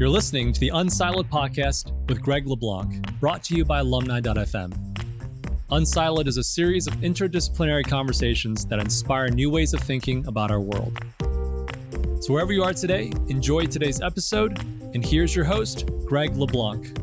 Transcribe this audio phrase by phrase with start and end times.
[0.00, 4.72] You're listening to the Unsiloed podcast with Greg LeBlanc, brought to you by alumni.fm.
[5.70, 10.58] Unsiloed is a series of interdisciplinary conversations that inspire new ways of thinking about our
[10.58, 10.98] world.
[12.22, 14.58] So, wherever you are today, enjoy today's episode.
[14.94, 16.98] And here's your host, Greg LeBlanc.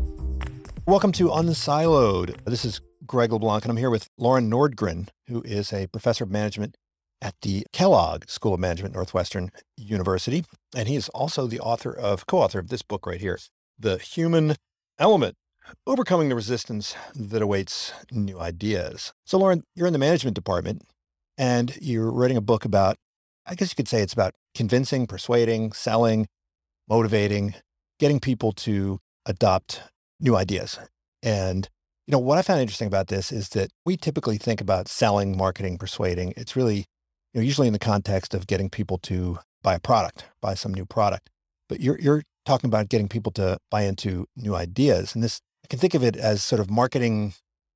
[0.88, 2.36] Welcome to Unsiloed.
[2.46, 6.32] This is Greg LeBlanc, and I'm here with Loran Nordgren, who is a professor of
[6.32, 6.76] management
[7.22, 10.46] at the Kellogg School of Management, Northwestern University.
[10.76, 13.40] And he is also the author of, co author of this book right here,
[13.80, 14.56] The Human
[15.00, 15.36] Element
[15.86, 19.14] Overcoming the Resistance That Awaits New Ideas.
[19.26, 20.84] So, Loran, you're in the management department
[21.38, 22.98] and you're writing a book about,
[23.46, 26.28] I guess you could say it's about convincing, persuading, selling,
[26.88, 27.56] motivating,
[28.00, 29.82] getting people to adopt
[30.20, 30.80] new ideas.
[31.22, 31.68] And
[32.06, 35.36] you know, what I found interesting about this is that we typically think about selling,
[35.36, 36.34] marketing, persuading.
[36.38, 36.86] It's really
[37.38, 40.74] you know, usually in the context of getting people to buy a product, buy some
[40.74, 41.30] new product.
[41.70, 45.68] But you're you're talking about getting people to buy into new ideas, and this I
[45.68, 47.36] can think of it as sort of marketing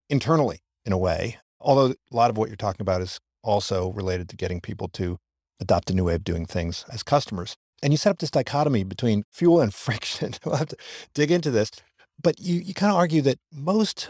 [0.09, 1.37] internally in a way.
[1.59, 5.17] Although a lot of what you're talking about is also related to getting people to
[5.59, 7.55] adopt a new way of doing things as customers.
[7.83, 10.33] And you set up this dichotomy between fuel and friction.
[10.43, 10.77] we'll have to
[11.13, 11.69] dig into this.
[12.19, 14.09] But you, you kind of argue that most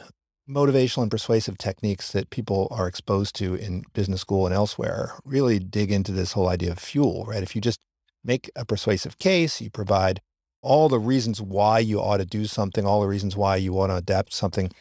[0.51, 5.59] motivational and persuasive techniques that people are exposed to in business school and elsewhere really
[5.59, 7.43] dig into this whole idea of fuel, right?
[7.43, 7.79] If you just
[8.23, 10.21] make a persuasive case, you provide
[10.61, 13.91] all the reasons why you ought to do something, all the reasons why you want
[13.91, 14.71] to adapt something,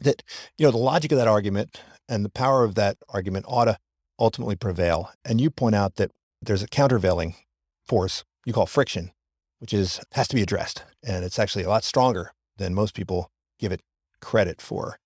[0.00, 0.22] that,
[0.56, 3.78] you know, the logic of that argument and the power of that argument ought to
[4.18, 5.10] ultimately prevail.
[5.24, 6.10] And you point out that
[6.42, 7.34] there's a countervailing
[7.86, 9.12] force you call friction,
[9.58, 10.84] which is has to be addressed.
[11.02, 13.80] And it's actually a lot stronger than most people give it
[14.20, 14.98] credit for.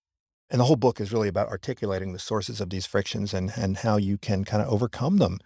[0.50, 3.78] And the whole book is really about articulating the sources of these frictions and, and
[3.78, 5.38] how you can kind of overcome them.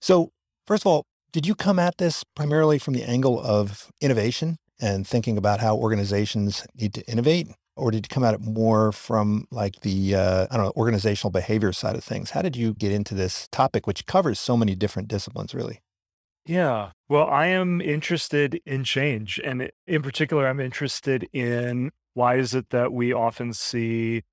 [0.00, 0.30] So,
[0.66, 5.06] first of all, did you come at this primarily from the angle of innovation and
[5.06, 7.48] thinking about how organizations need to innovate?
[7.76, 11.30] Or did you come at it more from like the, uh, I don't know, organizational
[11.30, 12.30] behavior side of things?
[12.30, 15.80] How did you get into this topic, which covers so many different disciplines, really?
[16.46, 16.92] Yeah.
[17.08, 19.38] Well, I am interested in change.
[19.44, 24.24] And in particular, I'm interested in why is it that we often see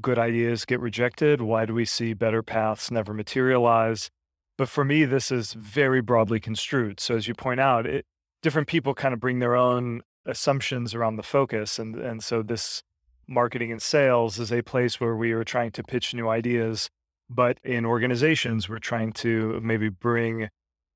[0.00, 1.42] good ideas get rejected?
[1.42, 4.08] Why do we see better paths never materialize?
[4.56, 7.00] But for me, this is very broadly construed.
[7.00, 8.06] So as you point out, it,
[8.42, 11.78] different people kind of bring their own assumptions around the focus.
[11.78, 12.82] And, and so this
[13.28, 16.88] marketing and sales is a place where we are trying to pitch new ideas.
[17.28, 20.48] But in organizations, we're trying to maybe bring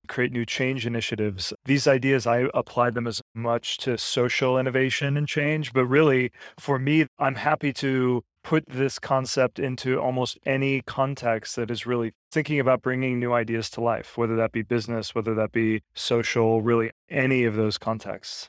[0.09, 1.53] create new change initiatives.
[1.65, 5.73] These ideas, I apply them as much to social innovation and change.
[5.73, 11.71] But really, for me, I'm happy to put this concept into almost any context that
[11.71, 15.53] is really thinking about bringing new ideas to life, whether that be business, whether that
[15.53, 18.49] be social, really any of those contexts.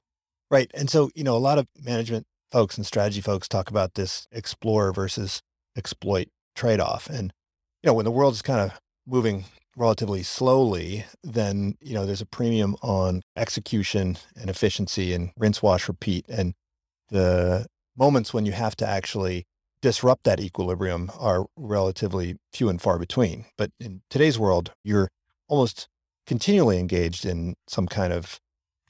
[0.50, 0.69] Right.
[0.74, 4.28] And so, you know, a lot of management folks and strategy folks talk about this
[4.31, 5.42] explore versus
[5.75, 7.08] exploit trade off.
[7.08, 7.34] And,
[7.81, 9.46] you know, when the world is kind of moving
[9.76, 15.88] relatively slowly, then you know there's a premium on execution and efficiency and rinse, wash,
[15.88, 16.26] repeat.
[16.30, 16.54] And
[17.10, 17.68] the
[17.98, 19.46] moments when you have to actually
[19.82, 23.46] disrupt that equilibrium are relatively few and far between.
[23.58, 25.10] But in today's world, you're
[25.50, 25.90] almost
[26.26, 28.40] continually engaged in some kind of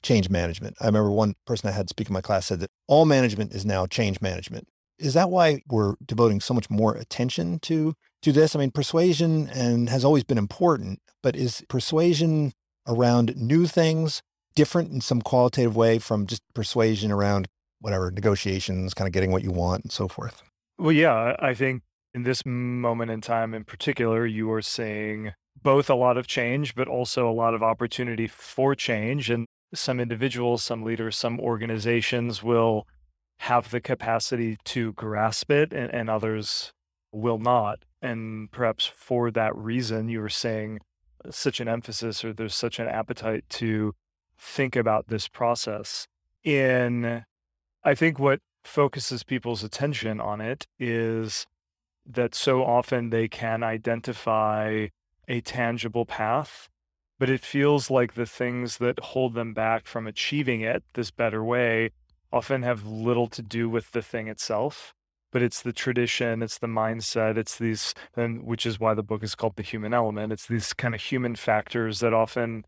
[0.02, 0.76] change management.
[0.80, 3.66] I remember one person I had speak in my class said that all management is
[3.66, 4.68] now change management.
[5.04, 8.56] Is that why we're devoting so much more attention to to this?
[8.56, 12.52] I mean, persuasion and has always been important, but is persuasion
[12.88, 14.22] around new things
[14.54, 17.48] different in some qualitative way from just persuasion around
[17.80, 20.42] whatever negotiations, kind of getting what you want and so forth?
[20.78, 21.82] Well, yeah, I think
[22.14, 25.32] in this moment in time in particular, you are seeing
[25.62, 29.28] both a lot of change, but also a lot of opportunity for change.
[29.28, 32.86] And some individuals, some leaders, some organizations will
[33.38, 36.72] have the capacity to grasp it and, and others
[37.12, 37.84] will not.
[38.00, 40.80] And perhaps for that reason, you were saying
[41.24, 43.94] uh, such an emphasis or there's such an appetite to
[44.38, 46.06] think about this process.
[46.42, 47.24] In,
[47.82, 51.46] I think what focuses people's attention on it is
[52.06, 54.88] that so often they can identify
[55.28, 56.68] a tangible path,
[57.18, 61.42] but it feels like the things that hold them back from achieving it this better
[61.42, 61.90] way
[62.34, 64.92] often have little to do with the thing itself
[65.34, 69.22] but it's the tradition it's the mindset it's these and which is why the book
[69.22, 70.32] is called the human element.
[70.32, 72.64] It's these kind of human factors that often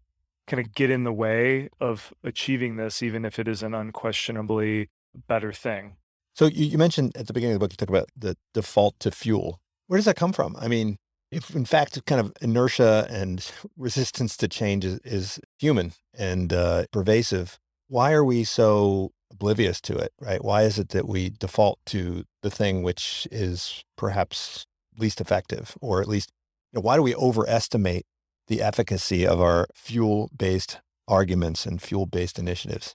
[0.48, 4.90] kind of get in the way of achieving this even if it is an unquestionably
[5.28, 5.96] better thing.
[6.34, 8.98] So you, you mentioned at the beginning of the book you talk about the default
[9.00, 9.60] to fuel.
[9.86, 10.56] Where does that come from?
[10.58, 10.96] I mean
[11.30, 16.86] if in fact kind of inertia and resistance to change is, is human and uh,
[16.92, 20.44] pervasive why are we so oblivious to it, right?
[20.44, 24.66] Why is it that we default to the thing which is perhaps
[24.98, 26.32] least effective, or at least,
[26.72, 28.06] you know, why do we overestimate
[28.48, 32.94] the efficacy of our fuel based arguments and fuel based initiatives?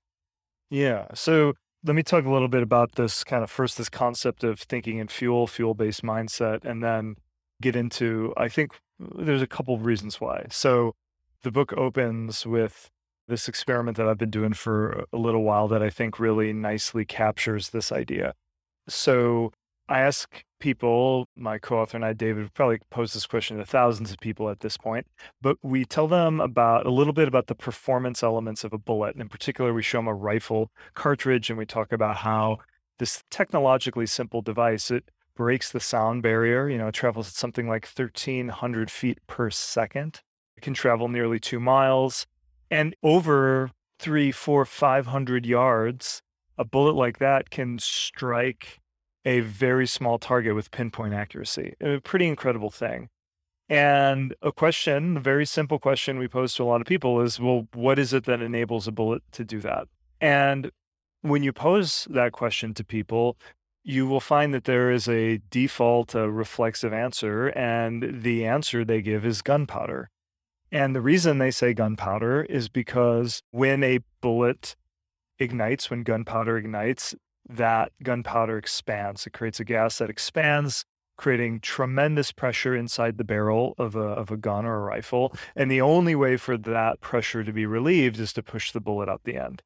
[0.69, 1.07] Yeah.
[1.13, 4.59] So let me talk a little bit about this kind of first, this concept of
[4.59, 7.15] thinking in fuel, fuel based mindset, and then
[7.61, 10.45] get into, I think there's a couple of reasons why.
[10.49, 10.93] So
[11.43, 12.89] the book opens with
[13.27, 17.05] this experiment that I've been doing for a little while that I think really nicely
[17.05, 18.33] captures this idea.
[18.87, 19.51] So
[19.87, 24.19] I ask people, my co-author and I, David, probably posed this question to thousands of
[24.19, 25.07] people at this point,
[25.41, 29.15] but we tell them about a little bit about the performance elements of a bullet.
[29.15, 32.59] And in particular, we show them a rifle cartridge and we talk about how
[32.99, 36.69] this technologically simple device, it breaks the sound barrier.
[36.69, 40.21] You know, it travels at something like 1,300 feet per second.
[40.55, 42.27] It can travel nearly two miles.
[42.71, 43.69] And over
[43.99, 46.21] three, four, 500 yards,
[46.57, 48.79] a bullet like that can strike
[49.25, 51.75] a very small target with pinpoint accuracy.
[51.81, 53.09] A pretty incredible thing.
[53.69, 57.39] And a question, a very simple question we pose to a lot of people is
[57.39, 59.87] well, what is it that enables a bullet to do that?
[60.19, 60.71] And
[61.21, 63.37] when you pose that question to people,
[63.83, 69.01] you will find that there is a default, a reflexive answer, and the answer they
[69.01, 70.09] give is gunpowder.
[70.71, 74.75] And the reason they say gunpowder is because when a bullet
[75.37, 77.13] ignites, when gunpowder ignites,
[77.49, 79.27] that gunpowder expands.
[79.27, 80.85] It creates a gas that expands,
[81.17, 85.35] creating tremendous pressure inside the barrel of a, of a gun or a rifle.
[85.55, 89.09] And the only way for that pressure to be relieved is to push the bullet
[89.09, 89.61] out the end.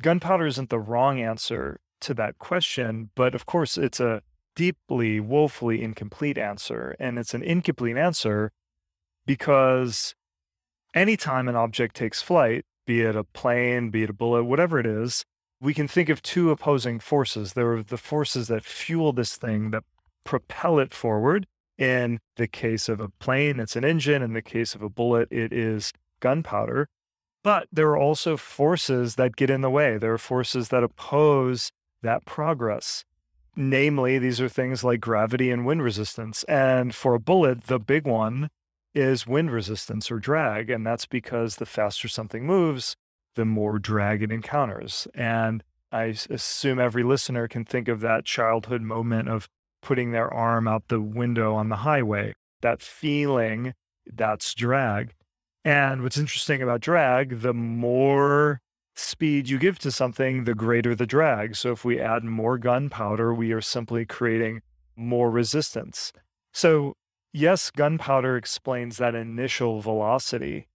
[0.00, 4.22] Gunpowder isn't the wrong answer to that question, but of course, it's a
[4.56, 6.96] deeply, woefully incomplete answer.
[6.98, 8.52] And it's an incomplete answer
[9.26, 10.14] because
[10.94, 14.86] anytime an object takes flight, be it a plane, be it a bullet, whatever it
[14.86, 15.24] is,
[15.60, 17.52] we can think of two opposing forces.
[17.52, 19.84] There are the forces that fuel this thing, that
[20.24, 21.46] propel it forward.
[21.76, 24.22] In the case of a plane, it's an engine.
[24.22, 26.88] In the case of a bullet, it is gunpowder.
[27.42, 29.96] But there are also forces that get in the way.
[29.96, 31.72] There are forces that oppose
[32.02, 33.04] that progress.
[33.56, 36.44] Namely, these are things like gravity and wind resistance.
[36.44, 38.50] And for a bullet, the big one
[38.94, 40.70] is wind resistance or drag.
[40.70, 42.96] And that's because the faster something moves,
[43.36, 45.06] the more drag it encounters.
[45.14, 49.48] And I assume every listener can think of that childhood moment of
[49.82, 52.34] putting their arm out the window on the highway.
[52.60, 53.74] That feeling,
[54.06, 55.14] that's drag.
[55.64, 58.60] And what's interesting about drag, the more
[58.94, 61.56] speed you give to something, the greater the drag.
[61.56, 64.62] So if we add more gunpowder, we are simply creating
[64.96, 66.12] more resistance.
[66.52, 66.94] So,
[67.32, 70.68] yes, gunpowder explains that initial velocity,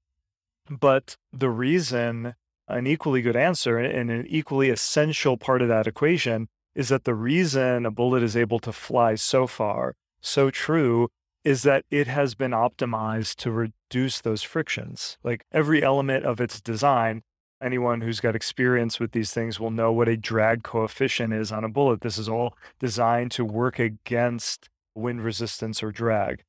[0.69, 2.35] but the reason
[2.67, 7.13] an equally good answer and an equally essential part of that equation is that the
[7.13, 11.09] reason a bullet is able to fly so far, so true,
[11.43, 15.17] is that it has been optimized to reduce those frictions.
[15.23, 17.21] Like every element of its design,
[17.61, 21.63] anyone who's got experience with these things will know what a drag coefficient is on
[21.63, 22.01] a bullet.
[22.01, 26.43] This is all designed to work against wind resistance or drag.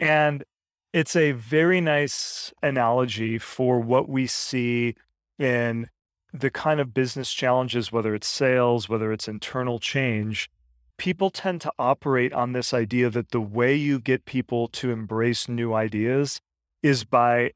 [0.00, 0.44] And
[0.92, 4.94] it's a very nice analogy for what we see
[5.38, 5.88] in
[6.32, 10.50] the kind of business challenges, whether it's sales, whether it's internal change,
[10.96, 15.48] people tend to operate on this idea that the way you get people to embrace
[15.48, 16.40] new ideas
[16.82, 17.52] is by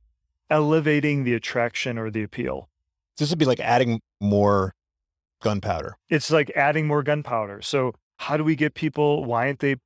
[0.51, 2.69] elevating the attraction or the appeal.
[3.17, 4.75] This would be like adding more
[5.43, 5.97] gunpowder.
[6.11, 7.63] It's like adding more gunpowder.
[7.63, 9.25] So, how do we get people?
[9.25, 9.77] Why aren't they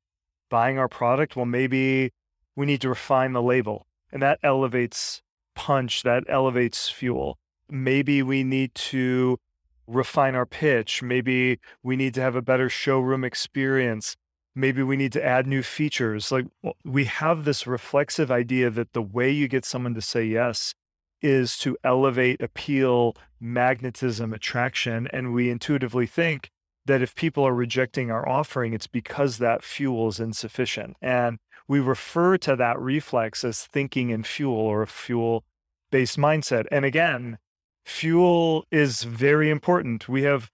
[0.51, 1.37] buying our product?
[1.37, 2.13] Well, maybe
[2.55, 5.23] we need to refine the label, and that elevates
[5.55, 7.39] punch, that elevates fuel
[7.71, 9.39] maybe we need to
[9.87, 11.03] refine our pitch.
[11.03, 14.17] Maybe we need to have a better showroom experience.
[14.55, 16.33] Maybe we need to add new features.
[16.33, 16.47] Like
[16.85, 20.75] we have this reflexive idea that the way you get someone to say yes
[21.23, 25.07] is to elevate appeal, magnetism, attraction.
[25.13, 26.51] And we intuitively think
[26.91, 30.97] that if people are rejecting our offering, it's because that fuel is insufficient.
[31.01, 35.45] And we refer to that reflex as thinking in fuel or a fuel
[35.93, 36.67] based mindset.
[36.73, 37.39] And again,
[37.85, 40.09] fuel is very important.
[40.09, 40.51] We have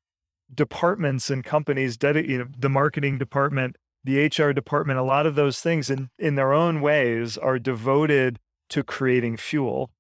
[0.55, 5.61] departments and companies you know, the marketing department, the HR department, a lot of those
[5.61, 9.91] things in, in their own ways are devoted to creating fuel.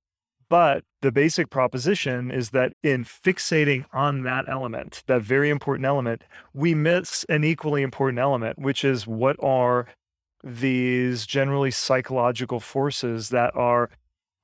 [0.48, 6.22] But the basic proposition is that in fixating on that element, that very important element,
[6.54, 9.86] we miss an equally important element, which is what are
[10.44, 13.90] these generally psychological forces that are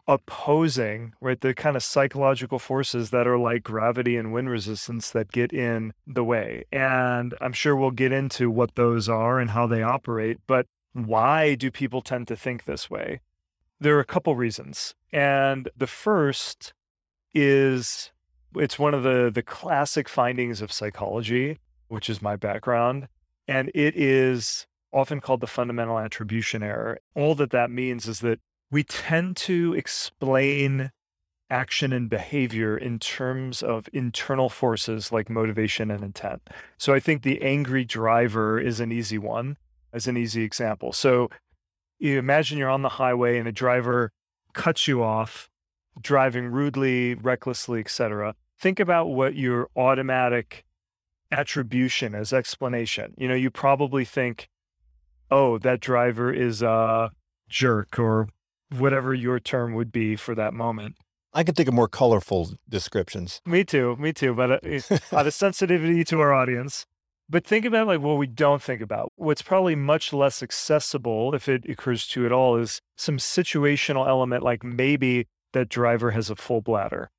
[0.09, 5.31] opposing, right, the kind of psychological forces that are like gravity and wind resistance that
[5.31, 6.65] get in the way.
[6.73, 11.55] And I'm sure we'll get into what those are and how they operate, but why
[11.55, 13.21] do people tend to think this way?
[13.83, 14.95] There are a couple reasons.
[15.13, 16.73] And the first
[17.35, 18.13] is
[18.55, 21.59] it's one of the the classic findings of psychology,
[21.89, 23.09] which is my background,
[23.49, 27.01] and it is often called the fundamental attribution error.
[27.17, 28.39] All that that means is that
[28.71, 30.93] we tend to explain
[31.51, 36.49] action and behavior in terms of internal forces like motivation and intent.
[36.79, 39.57] So I think the angry driver is an easy one,
[39.93, 40.93] as an easy example.
[40.93, 41.31] So
[42.03, 44.11] you imagine you're on the highway and a driver
[44.55, 45.49] cuts you off,
[46.01, 48.35] driving rudely, recklessly, etc.
[48.59, 50.65] Think about what your automatic
[51.31, 53.15] attribution as explanation.
[53.17, 54.49] You know, you probably think,
[55.31, 57.13] oh, that driver is a
[57.49, 58.29] jerk or
[58.77, 60.97] whatever your term would be for that moment.
[61.33, 63.41] I could think of more colorful descriptions.
[63.47, 64.35] Me too, me too.
[64.35, 66.85] But uh, out of sensitivity to our audience,
[67.33, 69.11] but think about like what we don't think about.
[69.17, 74.07] What's probably much less accessible, if it occurs to you at all, is some situational
[74.07, 77.11] element like maybe that driver has a full bladder.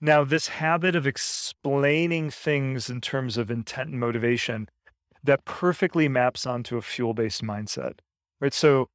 [0.00, 4.66] Now, this habit of explaining things in terms of intent and motivation
[5.22, 7.98] that perfectly maps onto a fuel based mindset,
[8.40, 8.54] right?
[8.54, 8.88] So,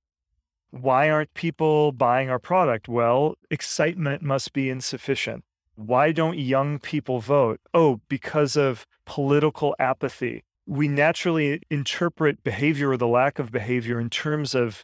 [0.72, 2.88] why aren't people buying our product?
[2.88, 5.44] Well, excitement must be insufficient.
[5.80, 7.62] Why don't young people vote?
[7.74, 10.44] Oh, because of political apathy.
[10.66, 14.84] We naturally interpret behavior or the lack of behavior in terms of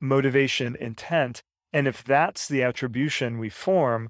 [0.00, 1.42] motivation, intent.
[1.74, 4.08] And if that's the attribution we form,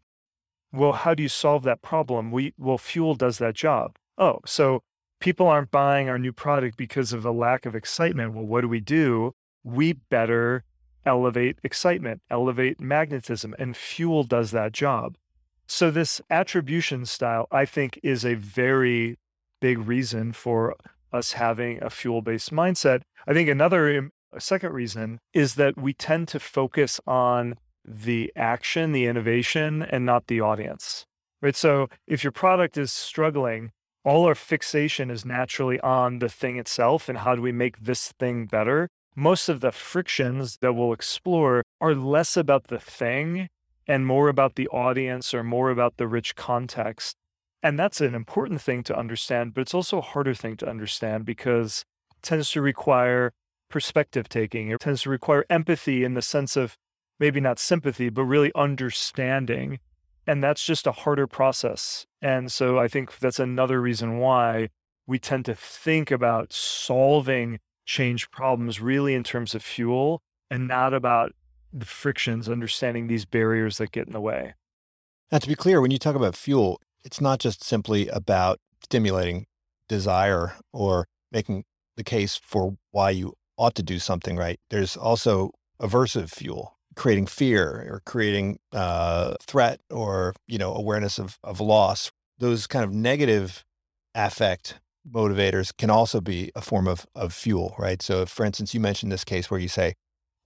[0.73, 2.31] well, how do you solve that problem?
[2.31, 3.97] We well, fuel does that job.
[4.17, 4.85] Oh, so
[5.19, 8.35] people aren't buying our new product because of a lack of excitement.
[8.35, 9.35] Well, what do we do?
[9.65, 10.63] We better
[11.05, 15.17] elevate excitement, elevate magnetism, and fuel does that job.
[15.71, 19.19] So this attribution style, I think, is a very
[19.61, 20.75] big reason for
[21.13, 23.03] us having a fuel-based mindset.
[23.25, 28.91] I think another a second reason is that we tend to focus on the action,
[28.91, 31.07] the innovation, and not the audience.
[31.41, 31.55] Right.
[31.55, 33.71] So if your product is struggling,
[34.05, 38.13] all our fixation is naturally on the thing itself and how do we make this
[38.19, 38.89] thing better.
[39.15, 43.49] Most of the frictions that we'll explore are less about the thing
[43.87, 47.17] and more about the audience or more about the rich context.
[47.63, 51.27] And that's an important thing to understand, but it's also a harder thing to understand
[51.27, 51.85] because
[52.17, 53.33] it tends to require
[53.69, 54.71] perspective taking.
[54.71, 56.77] It tends to require empathy in the sense of
[57.19, 59.79] maybe not sympathy, but really understanding.
[60.27, 62.07] And that's just a harder process.
[62.23, 64.71] And so I think that's another reason why
[65.07, 70.95] we tend to think about solving change problems really in terms of fuel and not
[70.95, 71.33] about
[71.73, 74.55] the frictions, understanding these barriers that get in the way.
[75.31, 79.47] Now, to be clear, when you talk about fuel, it's not just simply about stimulating
[79.89, 81.65] desire or making
[81.97, 84.59] the case for why you ought to do something right.
[84.71, 85.51] There's also
[85.81, 92.11] aversive fuel, creating fear or creating uh, threat or you know awareness of of loss.
[92.39, 93.65] Those kind of negative
[94.15, 98.03] affect motivators can also be a form of of fuel, right?
[98.03, 99.95] So, if, for instance, you mentioned this case where you say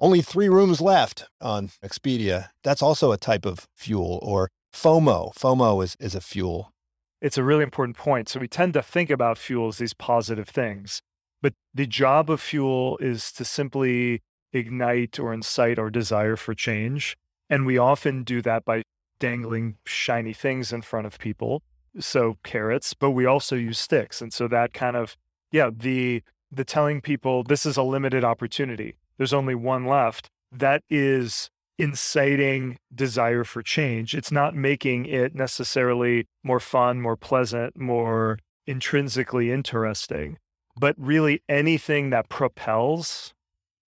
[0.01, 4.19] only three rooms left on Expedia, that's also a type of fuel.
[4.23, 6.73] Or FOMO, FOMO is is a fuel.
[7.21, 8.29] It's a really important point.
[8.29, 11.01] So we tend to think about fuel as these positive things,
[11.41, 14.23] but the job of fuel is to simply
[14.53, 17.17] ignite or incite our desire for change.
[17.49, 18.83] And we often do that by
[19.19, 21.63] dangling shiny things in front of people.
[21.99, 24.21] So carrots, but we also use sticks.
[24.21, 25.17] And so that kind of,
[25.53, 28.97] yeah, the the telling people this is a limited opportunity.
[29.19, 30.29] There's only one left.
[30.51, 34.15] That is inciting desire for change.
[34.15, 40.39] It's not making it necessarily more fun, more pleasant, more intrinsically interesting,
[40.77, 43.35] but really anything that propels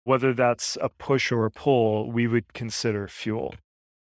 [0.05, 3.55] whether that's a push or a pull, we would consider fuel.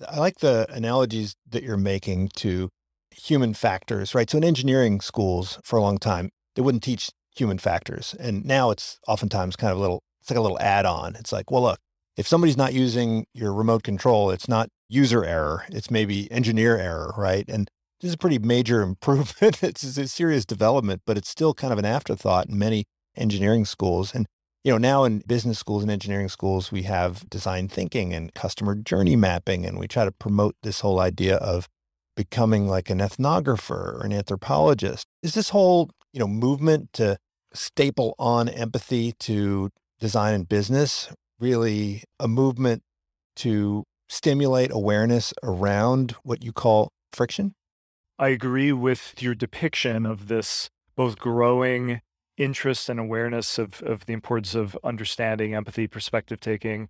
[0.07, 2.69] I like the analogies that you're making to
[3.11, 4.29] human factors, right?
[4.29, 8.15] So in engineering schools for a long time, they wouldn't teach human factors.
[8.19, 11.15] And now it's oftentimes kind of a little, it's like a little add on.
[11.15, 11.79] It's like, well, look,
[12.17, 17.15] if somebody's not using your remote control, it's not user error, it's maybe engineer error,
[17.17, 17.45] right?
[17.49, 19.63] And this is a pretty major improvement.
[19.63, 24.17] it's a serious development, but it's still kind of an afterthought in many engineering schools.
[24.17, 24.27] And
[24.65, 28.75] you know, now in business schools and engineering schools, we have design thinking and customer
[28.75, 31.69] journey mapping, and we try to promote this whole idea of
[32.17, 35.07] becoming like an ethnographer or an anthropologist.
[35.23, 37.17] Is this whole, you know, movement to
[37.55, 42.83] staple on empathy to design and business really a movement
[43.37, 47.55] to stimulate awareness around what you call friction?
[48.19, 52.01] I agree with your depiction of this both growing
[52.39, 56.89] interest and awareness of, of the importance of understanding, empathy, perspective taking,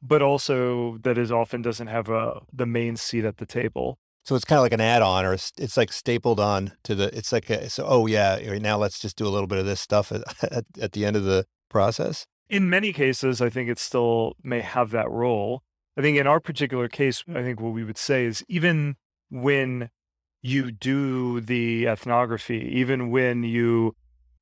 [0.00, 3.98] but also that it often doesn't have a, the main seat at the table.
[4.24, 7.16] So it's kind of like an add-on, or it's, like stapled on to the.
[7.16, 7.86] It's like a, so.
[7.88, 10.22] Oh yeah, now let's just do a little bit of this stuff at,
[10.52, 12.26] at, at the end of the process.
[12.48, 15.62] In many cases, I think it still may have that role.
[15.96, 18.96] I think in our particular case, I think what we would say is even
[19.30, 19.90] when
[20.40, 23.94] you do the ethnography, even when you,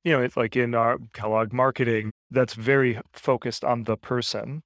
[0.03, 4.63] you know, it's like in our Kellogg marketing, that's very focused on the person.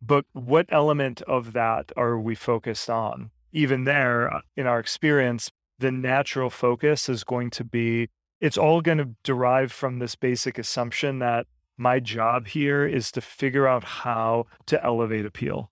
[0.00, 3.30] But what element of that are we focused on?
[3.52, 8.08] Even there, uh, in our experience, the natural focus is going to be
[8.40, 13.20] it's all going to derive from this basic assumption that my job here is to
[13.20, 15.70] figure out how to elevate appeal.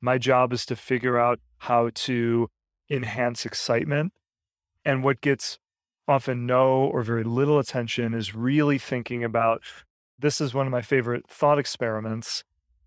[0.00, 2.48] My job is to figure out how to
[2.88, 4.12] enhance excitement.
[4.84, 5.58] And what gets
[6.08, 9.62] often no or very little attention is really thinking about
[10.18, 12.44] this is one of my favorite thought experiments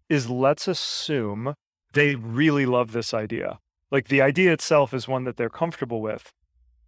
[0.09, 1.55] is let's assume
[1.93, 3.59] they really love this idea.
[3.91, 6.31] Like the idea itself is one that they're comfortable with.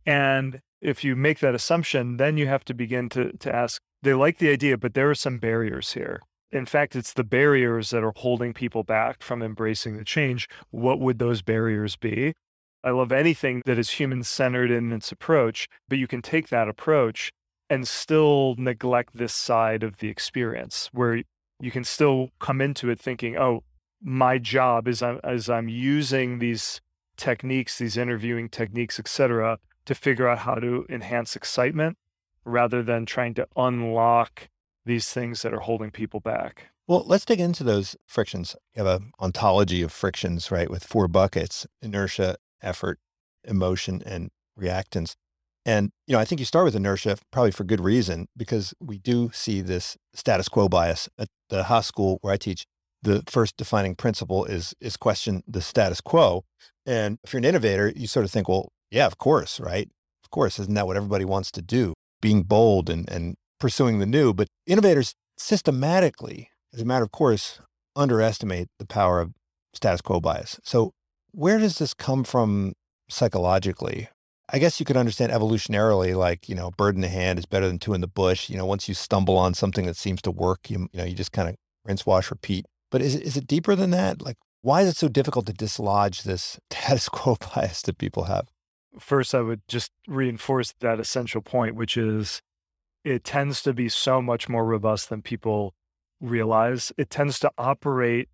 [0.05, 4.13] And if you make that assumption, then you have to begin to, to ask, they
[4.13, 6.21] like the idea, but there are some barriers here.
[6.51, 10.47] In fact, it's the barriers that are holding people back from embracing the change.
[10.69, 12.33] What would those barriers be?
[12.83, 16.69] I love anything that is human centered in its approach, but you can take that
[16.69, 17.31] approach
[17.67, 21.23] and still neglect this side of the experience where
[21.59, 23.63] you can still come into it thinking, oh,
[24.01, 26.79] my job is I'm, as I'm using these
[27.17, 31.97] techniques, these interviewing techniques, et cetera, to figure out how to enhance excitement
[32.45, 34.49] rather than trying to unlock
[34.85, 36.69] these things that are holding people back.
[36.87, 38.55] Well, let's dig into those frictions.
[38.75, 42.99] You have an ontology of frictions, right, with four buckets inertia, effort,
[43.43, 45.15] emotion, and reactance.
[45.65, 48.99] And, you know, I think you start with inertia probably for good reason, because we
[48.99, 52.65] do see this status quo bias at the Haas school where I teach.
[53.01, 56.43] The first defining principle is is question the status quo.
[56.87, 59.89] And if you're an innovator, you sort of think, well, yeah, of course, right?
[60.23, 61.93] Of course, isn't that what everybody wants to do?
[62.21, 64.33] Being bold and, and pursuing the new.
[64.33, 67.59] But innovators systematically, as a matter of course,
[67.95, 69.33] underestimate the power of
[69.73, 70.59] status quo bias.
[70.63, 70.93] So
[71.31, 72.73] where does this come from
[73.09, 74.09] psychologically?
[74.49, 77.67] I guess you could understand evolutionarily, like, you know, bird in the hand is better
[77.67, 78.49] than two in the bush.
[78.49, 81.15] You know, once you stumble on something that seems to work, you, you know, you
[81.15, 82.65] just kind of rinse, wash, repeat.
[82.91, 84.21] But is is it deeper than that?
[84.21, 88.47] Like, why is it so difficult to dislodge this status quo bias that people have?
[88.99, 92.41] First, I would just reinforce that essential point, which is
[93.03, 95.73] it tends to be so much more robust than people
[96.19, 96.91] realize.
[96.97, 98.29] It tends to operate,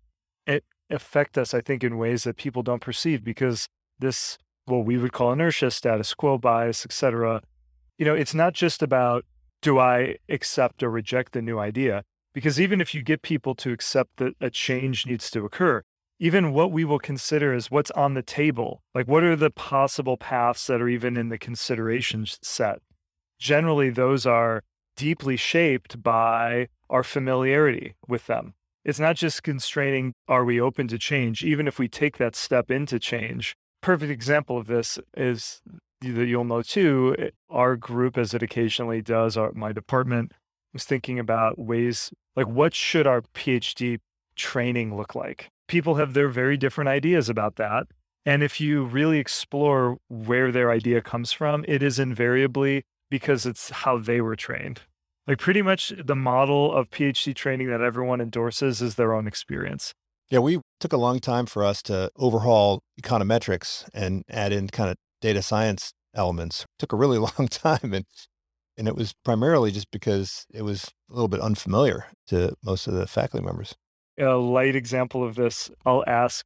[0.46, 4.96] it affect us, I think, in ways that people don't perceive because this, what we
[4.96, 7.42] would call inertia, status quo bias, etc.
[7.98, 9.24] you know, it's not just about
[9.60, 12.02] do I accept or reject the new idea?
[12.34, 15.82] Because even if you get people to accept that a change needs to occur,
[16.22, 20.16] even what we will consider is what's on the table, like what are the possible
[20.16, 22.78] paths that are even in the consideration set?
[23.40, 24.62] Generally, those are
[24.96, 28.54] deeply shaped by our familiarity with them.
[28.84, 31.42] It's not just constraining, are we open to change?
[31.42, 35.60] Even if we take that step into change, perfect example of this is
[36.02, 37.16] that you'll know too,
[37.50, 40.30] our group, as it occasionally does, our, my department
[40.72, 43.98] was thinking about ways like what should our PhD
[44.36, 45.48] training look like?
[45.68, 47.86] People have their very different ideas about that.
[48.24, 53.70] And if you really explore where their idea comes from, it is invariably because it's
[53.70, 54.80] how they were trained.
[55.26, 59.92] Like pretty much the model of PhD training that everyone endorses is their own experience.
[60.30, 64.90] Yeah, we took a long time for us to overhaul econometrics and add in kind
[64.90, 66.62] of data science elements.
[66.62, 68.04] It took a really long time and
[68.78, 72.94] and it was primarily just because it was a little bit unfamiliar to most of
[72.94, 73.74] the faculty members.
[74.18, 76.44] A light example of this, I'll ask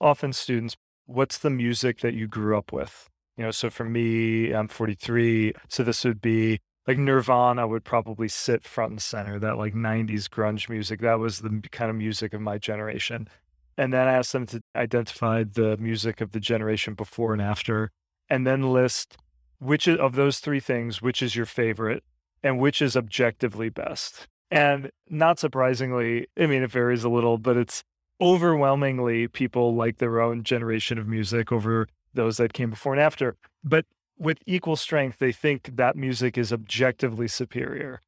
[0.00, 3.08] often students, what's the music that you grew up with?
[3.36, 8.28] You know, so for me, I'm 43, so this would be like Nirvana would probably
[8.28, 11.00] sit front and center, that like 90s grunge music.
[11.00, 13.28] That was the kind of music of my generation.
[13.76, 17.90] And then I asked them to identify the music of the generation before and after,
[18.28, 19.16] and then list
[19.58, 22.04] which of those three things, which is your favorite
[22.42, 24.28] and which is objectively best.
[24.50, 27.82] And not surprisingly, I mean, it varies a little, but it's
[28.20, 33.36] overwhelmingly people like their own generation of music over those that came before and after.
[33.62, 38.00] But with equal strength, they think that music is objectively superior.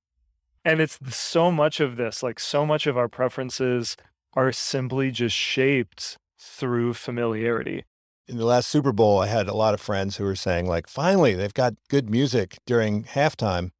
[0.64, 3.96] And it's so much of this, like so much of our preferences
[4.34, 7.84] are simply just shaped through familiarity.
[8.28, 10.88] In the last Super Bowl, I had a lot of friends who were saying, like,
[10.88, 13.70] finally, they've got good music during halftime.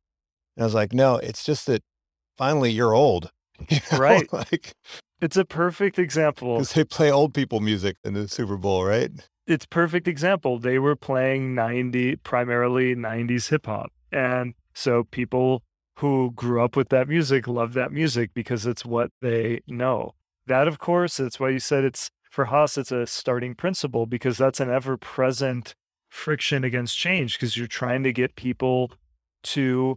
[0.57, 1.83] And I was like, no, it's just that
[2.37, 3.31] finally you're old.
[3.70, 3.99] You know?
[3.99, 4.33] Right.
[4.33, 4.75] like,
[5.22, 6.57] It's a perfect example.
[6.57, 9.11] because they play old people music in the Super Bowl, right?
[9.46, 10.59] It's perfect example.
[10.59, 13.92] They were playing 90 primarily 90s hip hop.
[14.12, 15.62] And so people
[16.01, 20.12] who grew up with that music love that music because it's what they know.
[20.46, 24.37] That of course, that's why you said it's for Haas it's a starting principle because
[24.37, 25.75] that's an ever present
[26.11, 28.92] friction against change because you're trying to get people
[29.42, 29.96] to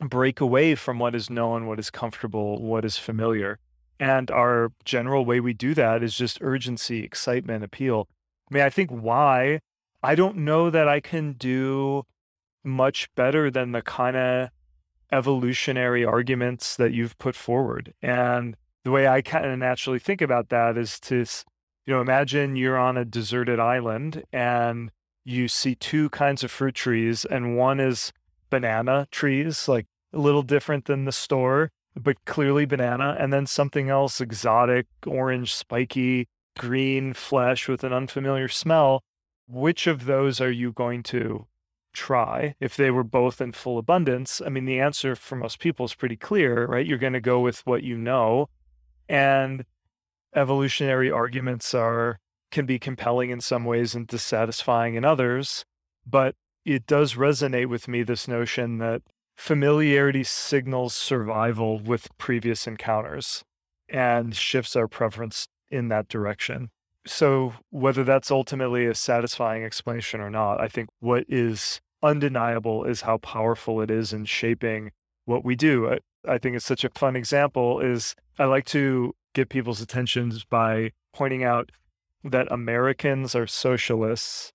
[0.00, 3.58] break away from what is known, what is comfortable, what is familiar.
[3.98, 8.08] And our general way we do that is just urgency, excitement, appeal.
[8.50, 9.60] I mean, I think why
[10.02, 12.04] I don't know that I can do
[12.62, 14.50] much better than the kind of
[15.10, 17.94] evolutionary arguments that you've put forward.
[18.02, 21.24] And the way I kind of naturally think about that is to,
[21.86, 24.90] you know, imagine you're on a deserted island and
[25.24, 28.12] you see two kinds of fruit trees, and one is
[28.50, 33.88] banana trees, like a little different than the store, but clearly banana, and then something
[33.88, 36.28] else exotic, orange, spiky,
[36.58, 39.02] green flesh with an unfamiliar smell.
[39.48, 41.46] Which of those are you going to
[41.92, 44.42] try if they were both in full abundance?
[44.44, 46.86] I mean, the answer for most people is pretty clear, right?
[46.86, 48.48] You're going to go with what you know.
[49.08, 49.64] And
[50.34, 52.18] evolutionary arguments are
[52.50, 55.64] can be compelling in some ways and dissatisfying in others,
[56.06, 56.34] but
[56.66, 59.00] it does resonate with me this notion that
[59.36, 63.44] familiarity signals survival with previous encounters
[63.88, 66.70] and shifts our preference in that direction.
[67.06, 73.02] So, whether that's ultimately a satisfying explanation or not, I think what is undeniable is
[73.02, 74.90] how powerful it is in shaping
[75.24, 75.88] what we do.
[75.88, 75.98] I,
[76.28, 80.90] I think it's such a fun example is I like to get people's attentions by
[81.12, 81.70] pointing out
[82.24, 84.52] that Americans are socialists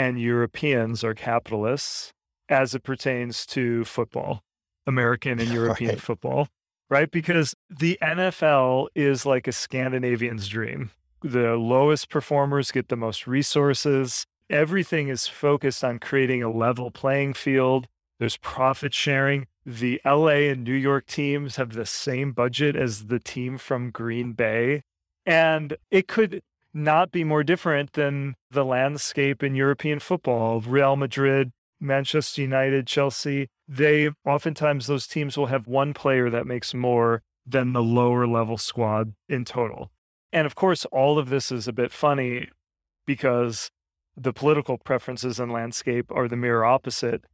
[0.00, 2.12] and Europeans are capitalists
[2.48, 4.40] as it pertains to football,
[4.86, 6.00] American and European Right.
[6.00, 6.48] football,
[6.88, 7.10] right?
[7.10, 10.90] Because the NFL is like a Scandinavian's dream.
[11.22, 14.24] The lowest performers get the most resources.
[14.48, 17.86] Everything is focused on creating a level playing field.
[18.18, 19.46] There's profit sharing.
[19.66, 24.32] The LA and New York teams have the same budget as the team from Green
[24.32, 24.82] Bay.
[25.26, 30.60] And it could not be more different than the landscape in European football.
[30.60, 36.74] Real Madrid, Manchester United, Chelsea, they oftentimes those teams will have one player that makes
[36.74, 39.90] more than the lower level squad in total.
[40.32, 42.48] And of course, all of this is a bit funny
[43.06, 43.70] because
[44.16, 47.24] the political preferences and landscape are the mirror opposite.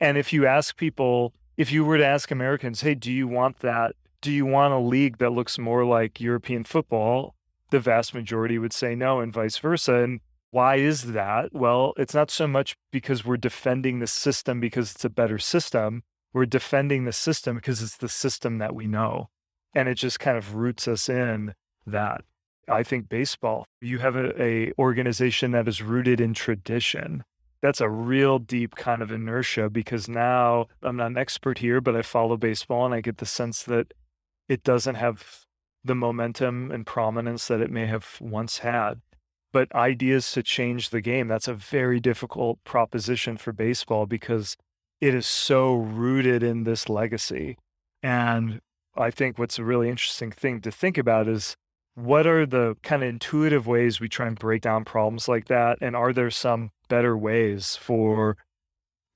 [0.00, 3.58] And if you ask people, if you were to ask Americans, hey, do you want
[3.60, 3.94] that?
[4.20, 7.34] Do you want a league that looks more like European football?
[7.70, 9.94] The vast majority would say no, and vice versa.
[9.94, 11.52] And why is that?
[11.52, 16.02] Well, it's not so much because we're defending the system because it's a better system.
[16.32, 19.28] We're defending the system because it's the system that we know.
[19.74, 21.54] And it just kind of roots us in
[21.86, 22.22] that.
[22.68, 27.22] I think baseball, you have a, a organization that is rooted in tradition.
[27.62, 31.96] That's a real deep kind of inertia because now I'm not an expert here, but
[31.96, 33.94] I follow baseball and I get the sense that
[34.48, 35.45] it doesn't have
[35.86, 39.00] the momentum and prominence that it may have once had.
[39.52, 44.56] But ideas to change the game, that's a very difficult proposition for baseball because
[45.00, 47.56] it is so rooted in this legacy.
[48.02, 48.60] And
[48.96, 51.56] I think what's a really interesting thing to think about is
[51.94, 55.78] what are the kind of intuitive ways we try and break down problems like that?
[55.80, 58.36] And are there some better ways for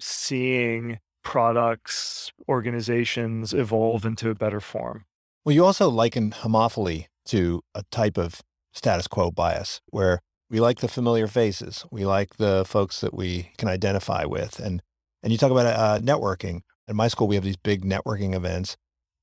[0.00, 5.04] seeing products, organizations evolve into a better form?
[5.44, 10.81] Well, you also liken homophily to a type of status quo bias where we like
[10.81, 11.87] the familiar faces.
[11.90, 14.59] We like the folks that we can identify with.
[14.59, 14.83] And,
[15.22, 16.61] and you talk about uh, networking.
[16.88, 18.76] At my school, we have these big networking events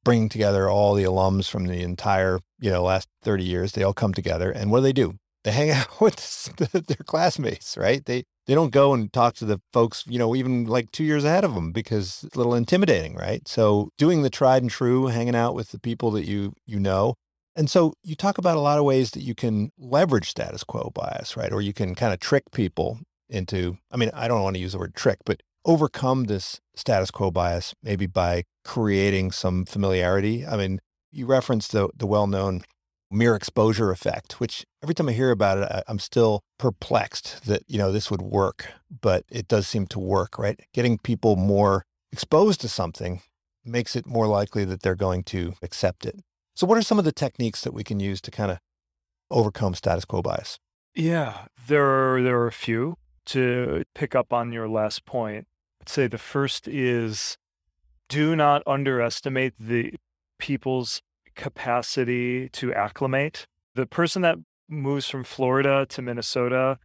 [0.04, 3.74] bringing together all the alums from the entire, you know, last 30 years.
[3.74, 4.50] They all come together.
[4.50, 5.16] And what do they do?
[5.44, 8.04] They hang out with their classmates, right?
[8.04, 11.26] They, they don't go and talk to the folks, you know, even like two years
[11.26, 13.48] ahead of them because it's a little intimidating, right?
[13.48, 17.16] So doing the tried and true, hanging out with the people that you you know.
[17.56, 20.92] And so you talk about a lot of ways that you can leverage status quo
[20.94, 21.52] bias, right?
[21.52, 24.72] Or you can kind of trick people into, I mean, I don't want to use
[24.72, 30.46] the word trick, but overcome this status quo bias maybe by creating some familiarity.
[30.46, 30.80] I mean,
[31.12, 32.62] you referenced the the well-known
[33.10, 37.64] mere exposure effect, which every time I hear about it, I, I'm still perplexed that,
[37.68, 40.60] you know, this would work, but it does seem to work, right?
[40.74, 43.22] Getting people more exposed to something
[43.64, 46.22] makes it more likely that they're going to accept it.
[46.56, 48.60] So what are some of the techniques that we can use to kind of
[49.30, 50.58] overcome status quo bias?
[50.96, 55.48] Yeah, there are, there are a few to pick up on your last point.
[55.82, 57.38] I'd say the first is
[58.10, 59.94] do not underestimate the
[60.40, 61.02] people's
[61.38, 63.48] capacity to acclimate.
[63.76, 66.80] The person that moves from Florida to Minnesota,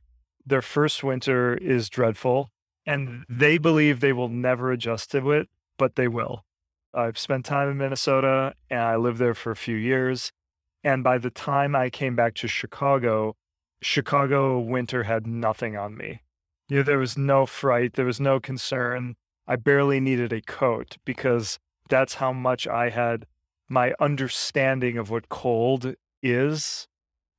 [0.47, 2.51] their first winter is dreadful
[2.87, 6.45] and they believe they will never adjust to it, but they will.
[6.95, 10.31] I've spent time in Minnesota and I lived there for a few years.
[10.85, 13.37] And by the time I came back to Chicago,
[13.81, 16.23] Chicago winter had nothing on me.
[16.69, 19.15] You know, there was no fright, there was no concern.
[19.47, 23.27] I barely needed a coat because that's how much I had
[23.73, 26.87] my understanding of what cold is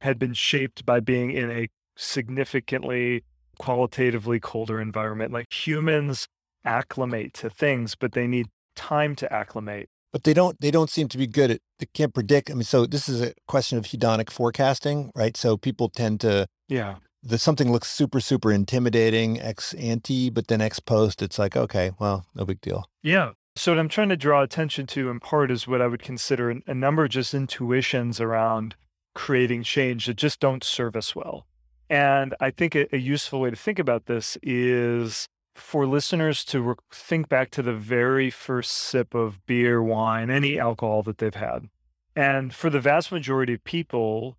[0.02, 3.24] had been shaped by being in a significantly
[3.60, 5.32] qualitatively colder environment.
[5.32, 6.28] Like humans
[6.66, 9.90] acclimate to things, but they need time to acclimate.
[10.12, 12.50] But they don't they don't seem to be good at they can't predict.
[12.50, 15.38] I mean, so this is a question of hedonic forecasting, right?
[15.38, 16.96] So people tend to Yeah.
[17.22, 21.92] the something looks super, super intimidating ex ante, but then ex post, it's like, okay,
[22.00, 22.86] well, no big deal.
[23.04, 23.32] Yeah.
[23.56, 26.50] So what I'm trying to draw attention to in part is what I would consider
[26.50, 28.76] a number of just intuitions around
[29.14, 31.46] creating change that just don't serve us well.
[31.90, 36.62] And I think a, a useful way to think about this is for listeners to
[36.62, 41.36] re- think back to the very first sip of beer, wine, any alcohol that they've
[41.36, 41.70] had.
[42.16, 44.38] And for the vast majority of people,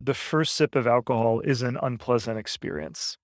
[0.00, 3.18] the first sip of alcohol is an unpleasant experience.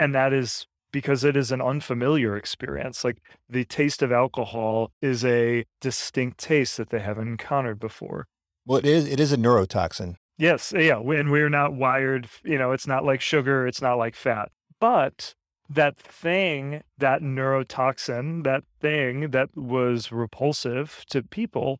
[0.00, 3.04] And that is because it is an unfamiliar experience.
[3.04, 8.26] Like the taste of alcohol is a distinct taste that they haven't encountered before.
[8.66, 10.16] Well, it is it is a neurotoxin.
[10.38, 14.14] Yes, yeah, and we're not wired, you know, it's not like sugar, it's not like
[14.14, 14.50] fat.
[14.80, 15.34] But
[15.68, 21.78] that thing, that neurotoxin, that thing that was repulsive to people,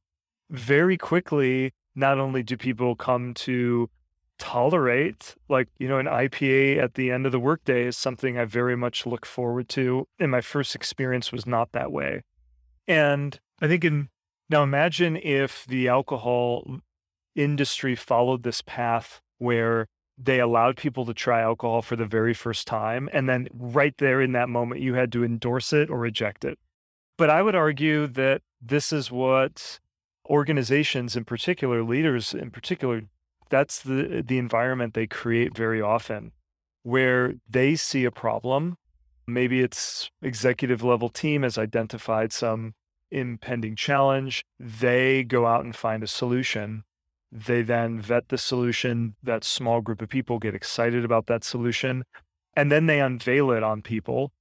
[0.51, 3.89] very quickly, not only do people come to
[4.41, 8.47] tolerate, like, you know, an IPA at the end of the workday is something I
[8.47, 10.09] very much look forward to.
[10.19, 12.23] And my first experience was not that way.
[12.89, 14.09] And I think in
[14.49, 16.81] now imagine if the alcohol
[17.37, 19.87] industry followed this path where
[20.19, 23.09] they allowed people to try alcohol for the very first time.
[23.13, 26.59] And then right there in that moment, you had to endorse it or reject it.
[27.17, 29.79] But I would argue that this is what
[30.29, 33.03] organizations in particular, leaders in particular,
[33.51, 36.33] that's the, eh, the environment they create very often,
[36.83, 38.77] where they see a problem.
[39.27, 42.75] Maybe it's executive level team has identified some
[43.11, 44.45] impending challenge.
[44.59, 46.85] They go out and find a solution
[47.33, 49.15] they then vet the solution.
[49.23, 52.05] That small group of people get excited about that solution.
[52.55, 54.33] And then they unveil it on people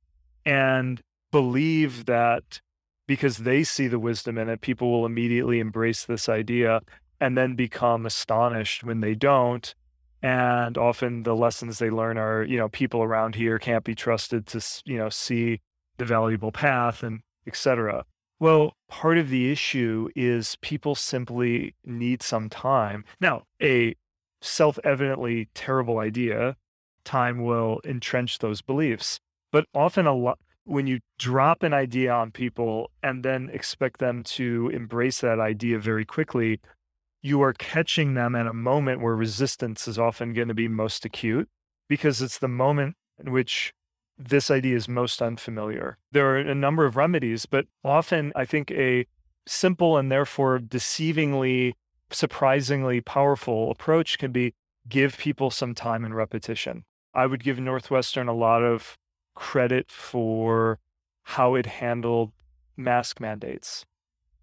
[0.45, 2.60] and believe that
[3.08, 6.82] because they see the wisdom in it, people will immediately embrace this idea
[7.19, 9.73] and then become astonished when they don't.
[10.21, 14.45] And often the lessons they learn are, you know, people around here can't be trusted
[14.47, 15.62] to, you know, see
[15.97, 18.05] the valuable path and et cetera.
[18.39, 23.03] Well, part of the issue is people simply need some time.
[23.19, 23.95] Now, a
[24.41, 26.55] self evidently terrible idea,
[27.03, 29.19] time will entrench those beliefs.
[29.51, 34.23] But often, a lot, when you drop an idea on people and then expect them
[34.23, 36.60] to embrace that idea very quickly,
[37.21, 41.05] you are catching them at a moment where resistance is often going to be most
[41.05, 41.49] acute
[41.88, 43.73] because it's the moment in which
[44.17, 45.97] this idea is most unfamiliar.
[46.12, 49.05] There are a number of remedies, but often I think a
[49.47, 51.73] simple and therefore deceivingly,
[52.12, 54.53] surprisingly powerful approach can be
[54.88, 56.84] give people some time and repetition.
[57.13, 58.97] I would give Northwestern a lot of
[59.36, 60.79] credit for
[61.23, 62.32] how it handled
[62.75, 63.86] mask mandates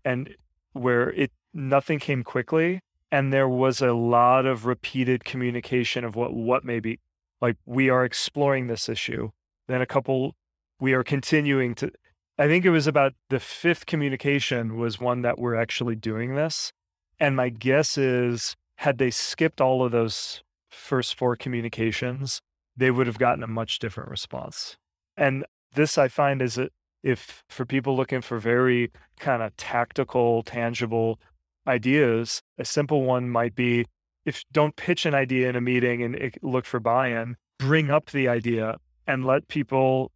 [0.05, 0.37] and
[0.73, 6.35] where it nothing came quickly and there was a lot of repeated communication of what
[6.35, 6.99] what may be
[7.41, 9.31] like we are exploring this issue
[9.67, 10.35] then a couple,
[10.81, 11.91] we are continuing to,
[12.39, 16.73] I think it was about the fifth communication was one that we're actually doing this.
[17.19, 22.43] And my guess is, had they skipped all of those first four communications,
[22.77, 24.77] they would have gotten a much different response.
[25.17, 30.43] And this I find is it if for people looking for very kind of tactical,
[30.43, 31.19] tangible
[31.67, 33.87] ideas, a simple one might be
[34.25, 38.29] if don't pitch an idea in a meeting and look for buy-in, bring up the
[38.29, 38.77] idea
[39.07, 40.11] and let people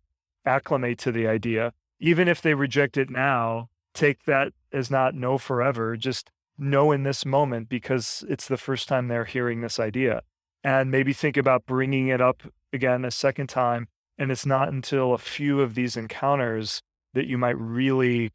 [0.44, 1.72] acclimate to the idea.
[2.00, 7.04] Even if they reject it now, take that as not no forever, just know in
[7.04, 10.22] this moment because it's the first time they're hearing this idea.
[10.64, 13.88] And maybe think about bringing it up again a second time.
[14.18, 16.82] And it's not until a few of these encounters
[17.14, 18.32] that you might really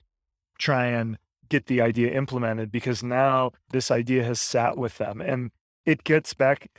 [0.58, 1.17] try and
[1.49, 5.21] get the idea implemented because now this idea has sat with them.
[5.21, 5.51] And
[5.86, 6.69] it gets back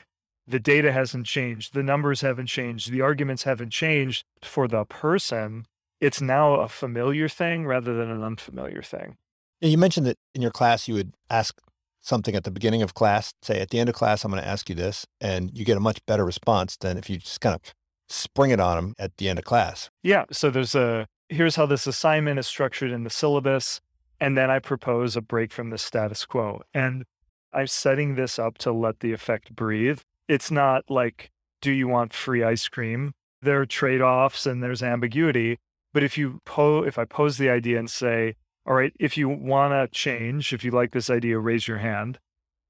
[0.47, 5.67] the data hasn't changed, the numbers haven't changed, the arguments haven't changed for the person.
[6.01, 9.17] It's now a familiar thing rather than an unfamiliar thing.
[9.61, 11.59] You mentioned that in your class, you would ask
[12.01, 14.49] something at the beginning of class, say at the end of class, I'm going to
[14.49, 17.55] ask you this, and you get a much better response than if you just kind
[17.55, 17.75] of
[18.09, 19.91] spring it on them at the end of class.
[20.03, 20.25] Yeah.
[20.31, 23.81] So there's a here's how this assignment is structured in the syllabus.
[24.21, 26.63] And then I propose a break from the status quo.
[26.73, 27.05] And
[27.53, 30.01] I'm setting this up to let the effect breathe.
[30.29, 33.13] It's not like, do you want free ice cream?
[33.43, 35.59] There are trade offs and there's ambiguity.
[35.93, 39.29] But if you po- if I pose the idea and say, all right, if you
[39.29, 42.19] want to change, if you like this idea, raise your hand.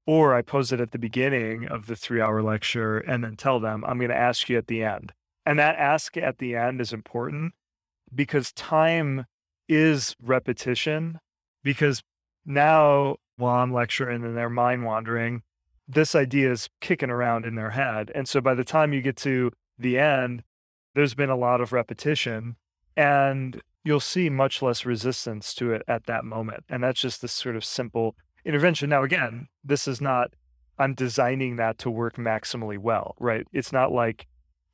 [0.05, 3.59] Or I pose it at the beginning of the three hour lecture and then tell
[3.59, 5.13] them, I'm going to ask you at the end.
[5.45, 7.53] And that ask at the end is important
[8.13, 9.25] because time
[9.67, 11.19] is repetition.
[11.67, 12.01] Because
[12.45, 15.41] now, while I'm lecturing and they're mind wandering,
[15.85, 18.09] this idea is kicking around in their head.
[18.15, 20.43] And so by the time you get to the end,
[20.95, 22.55] there's been a lot of repetition
[22.95, 26.63] and you'll see much less resistance to it at that moment.
[26.69, 28.89] And that's just this sort of simple intervention.
[28.89, 30.31] Now, again, this is not,
[30.79, 33.45] I'm designing that to work maximally well, right?
[33.51, 34.25] It's not like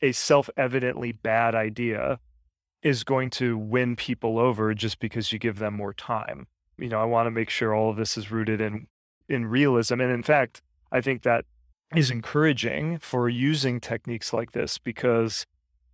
[0.04, 2.20] a self evidently bad idea
[2.84, 6.46] is going to win people over just because you give them more time.
[6.84, 8.88] You know, I want to make sure all of this is rooted in
[9.30, 10.02] in realism.
[10.02, 11.46] And in fact, I think that
[11.96, 15.46] is encouraging for using techniques like this because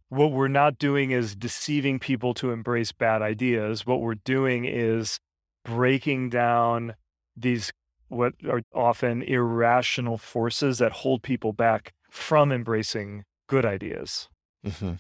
[0.08, 3.86] what we're not doing is deceiving people to embrace bad ideas.
[3.86, 5.20] What we're doing is
[5.64, 6.96] breaking down
[7.38, 7.72] these
[8.08, 14.28] what are often irrational forces that hold people back from embracing good ideas.
[14.66, 14.94] Mm-hmm.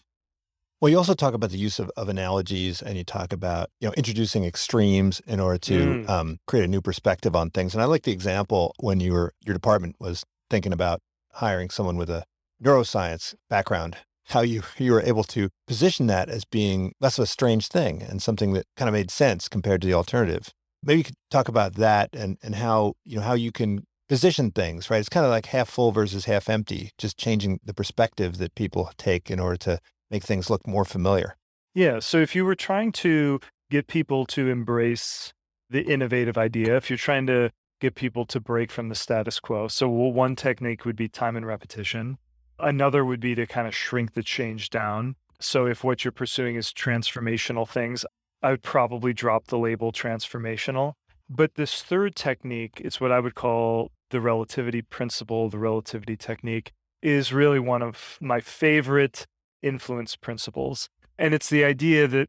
[0.81, 3.87] Well, you also talk about the use of, of analogies and you talk about, you
[3.87, 6.09] know, introducing extremes in order to mm.
[6.09, 7.73] um, create a new perspective on things.
[7.73, 11.01] And I like the example when you were, your department was thinking about
[11.33, 12.23] hiring someone with a
[12.63, 17.27] neuroscience background, how you, you were able to position that as being less of a
[17.27, 20.53] strange thing and something that kind of made sense compared to the alternative.
[20.81, 24.51] Maybe you could talk about that and, and how, you know, how you can position
[24.51, 24.99] things, right?
[24.99, 28.91] It's kind of like half full versus half empty, just changing the perspective that people
[28.97, 31.35] take in order to make things look more familiar.
[31.73, 31.99] Yeah.
[31.99, 35.33] So if you were trying to get people to embrace
[35.69, 39.67] the innovative idea, if you're trying to get people to break from the status quo,
[39.67, 42.17] so one technique would be time and repetition.
[42.57, 45.15] Another would be to kind of shrink the change down.
[45.39, 48.03] So if what you're pursuing is transformational things,
[48.41, 50.93] I would probably drop the label transformational.
[51.29, 56.71] But this third technique, it's what I would call the relativity principle, the relativity technique,
[57.01, 59.25] is really one of my favorite
[59.61, 60.89] influence principles.
[61.17, 62.27] And it's the idea that,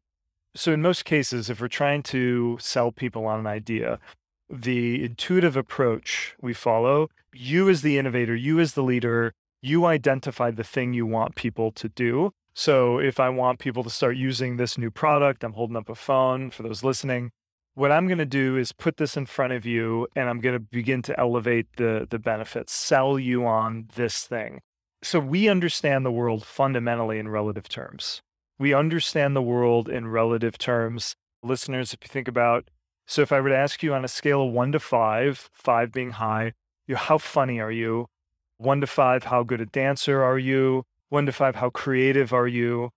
[0.55, 3.99] so in most cases, if we're trying to sell people on an idea,
[4.49, 10.51] the intuitive approach we follow, you as the innovator, you as the leader, you identify
[10.51, 12.31] the thing you want people to do.
[12.53, 15.95] So if I want people to start using this new product, I'm holding up a
[15.95, 17.31] phone for those listening.
[17.75, 20.55] What I'm going to do is put this in front of you and I'm going
[20.55, 24.59] to begin to elevate the the benefits, sell you on this thing
[25.03, 28.21] so we understand the world fundamentally in relative terms.
[28.59, 31.15] We understand the world in relative terms.
[31.41, 32.69] Listeners, if you think about,
[33.07, 35.91] so if I were to ask you on a scale of one to five, five
[35.91, 36.53] being high,
[36.85, 38.07] you, how funny are you?
[38.57, 40.85] One to five, how good a dancer are you?
[41.09, 42.91] One to five, how creative are you?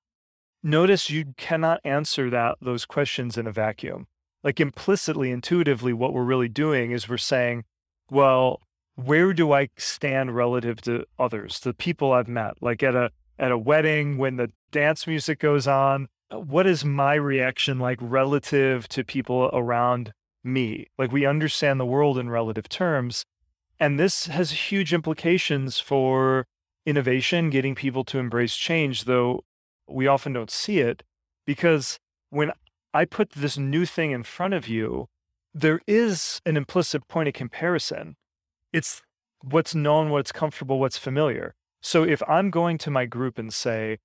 [0.62, 4.06] Notice you cannot answer that those questions in a vacuum.
[4.42, 7.64] Like implicitly, intuitively, what we're really doing is we're saying,
[8.10, 8.60] well,
[8.96, 12.54] where do I stand relative to others, the people I've met?
[12.60, 16.84] Like at a at a wedding when the dance music goes on, uh, what is
[16.84, 20.12] my reaction like relative to people around
[20.44, 20.86] me?
[20.98, 23.24] Like we understand the world in relative terms,
[23.80, 26.46] and this has huge implications for
[26.86, 29.44] innovation, getting people to embrace change, though
[29.88, 31.02] we often don't see it
[31.46, 31.98] because
[32.30, 32.52] when
[32.92, 35.08] I put this new thing in front of you,
[35.52, 38.16] there is an implicit point of comparison
[38.74, 39.02] it's
[39.40, 41.54] what's known, what's comfortable, what's familiar.
[41.80, 43.98] So if I'm going to my group and say,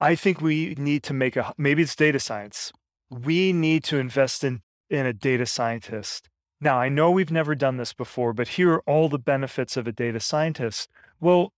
[0.00, 2.72] I think we need to make a maybe it's data science.
[3.10, 6.28] We need to invest in in a data scientist.
[6.60, 9.86] Now, I know we've never done this before, but here are all the benefits of
[9.86, 10.88] a data scientist.
[11.20, 11.52] Well,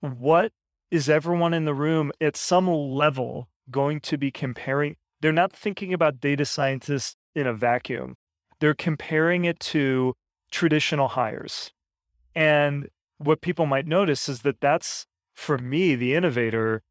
[0.00, 0.52] what
[0.90, 4.96] is everyone in the room at some level going to be comparing?
[5.20, 8.16] They're not thinking about data scientists in a vacuum.
[8.60, 10.14] They're comparing it to
[10.50, 11.72] traditional hires.
[12.34, 16.82] And what people might notice is that that's, for me, the innovator,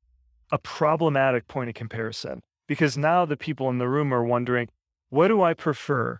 [0.51, 4.69] a problematic point of comparison because now the people in the room are wondering,
[5.09, 6.19] what do I prefer?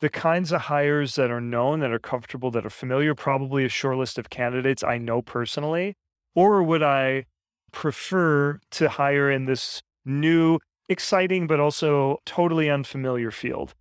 [0.00, 3.68] The kinds of hires that are known, that are comfortable, that are familiar, probably a
[3.68, 5.94] short list of candidates I know personally,
[6.34, 7.26] Or would I
[7.72, 10.58] prefer to hire in this new,
[10.88, 13.74] exciting, but also totally unfamiliar field?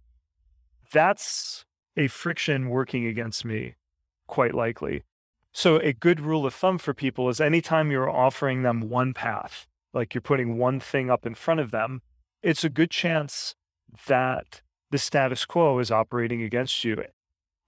[0.91, 1.65] That's
[1.97, 3.75] a friction working against me,
[4.31, 5.03] quite likely.
[5.53, 9.67] So, a good rule of thumb for people is anytime you're offering them one path,
[9.93, 12.01] like you're putting one thing up in front of them,
[12.41, 13.53] it's a good chance
[14.07, 17.03] that the status quo is operating against you.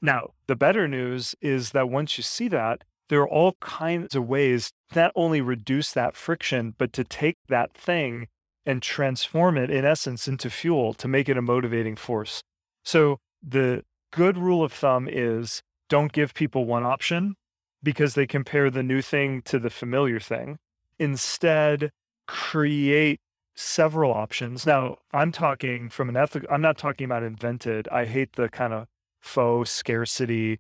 [0.01, 4.27] Now, the better news is that once you see that, there are all kinds of
[4.27, 8.27] ways not only reduce that friction, but to take that thing
[8.65, 12.43] and transform it in essence into fuel to make it a motivating force.
[12.85, 17.35] So the good rule of thumb is don't give people one option
[17.81, 20.57] because they compare the new thing to the familiar thing.
[20.97, 21.91] Instead,
[22.27, 23.19] create
[23.55, 24.65] several options.
[24.65, 27.87] Now, I'm talking from an ethical, I'm not talking about invented.
[27.89, 28.87] I hate the kind of
[29.19, 30.59] faux scarcity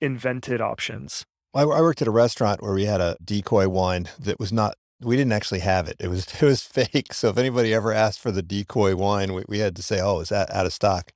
[0.00, 1.24] invented options.
[1.54, 4.76] I, I worked at a restaurant where we had a decoy wine that was not
[5.04, 5.96] we didn't actually have it.
[5.98, 7.12] It was it was fake.
[7.12, 10.20] So if anybody ever asked for the decoy wine, we, we had to say, "Oh,
[10.20, 11.12] it's out, out of stock."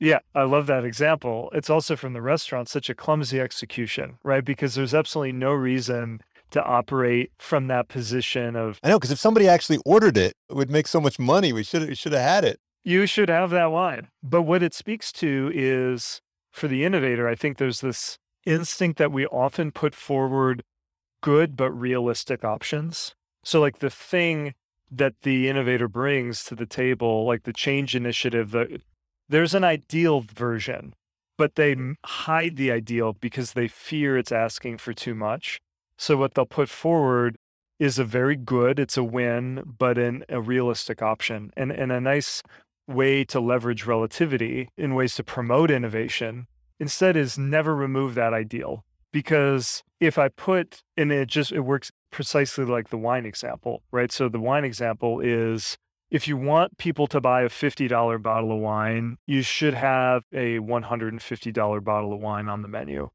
[0.00, 1.50] Yeah, I love that example.
[1.54, 4.44] It's also from the restaurant, such a clumsy execution, right?
[4.44, 6.22] Because there's absolutely no reason
[6.52, 10.56] to operate from that position of I know because if somebody actually ordered it, it
[10.56, 11.52] would make so much money.
[11.52, 12.58] We should should have had it.
[12.82, 14.08] You should have that wine.
[14.22, 19.12] But what it speaks to is for the innovator, I think there's this instinct that
[19.12, 20.64] we often put forward
[21.20, 23.14] good but realistic options.
[23.44, 24.54] So like the thing
[24.90, 28.80] that the innovator brings to the table, like the change initiative, the
[29.30, 30.92] there's an ideal version,
[31.38, 31.92] but they mm-hmm.
[32.04, 35.60] hide the ideal because they fear it's asking for too much.
[35.96, 37.36] So what they'll put forward
[37.78, 42.00] is a very good, it's a win, but in a realistic option and, and a
[42.00, 42.42] nice
[42.86, 46.46] way to leverage relativity in ways to promote innovation
[46.78, 48.84] instead is never remove that ideal.
[49.12, 54.10] Because if I put, and it just, it works precisely like the wine example, right?
[54.10, 55.78] So the wine example is
[56.10, 60.58] if you want people to buy a $50 bottle of wine, you should have a
[60.58, 63.10] $150 bottle of wine on the menu.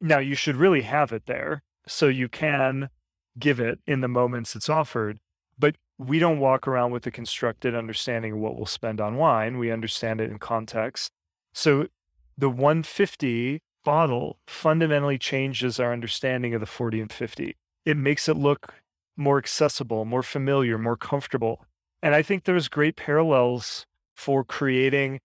[0.00, 2.90] Now, you should really have it there so you can
[3.38, 5.18] give it in the moments it's offered.
[5.58, 9.58] But we don't walk around with a constructed understanding of what we'll spend on wine.
[9.58, 11.12] We understand it in context.
[11.52, 11.88] So
[12.36, 17.56] the 150 bottle fundamentally changes our understanding of the 40 and 50.
[17.84, 18.74] It makes it look
[19.16, 21.64] more accessible, more familiar, more comfortable.
[22.02, 25.20] And I think there's great parallels for creating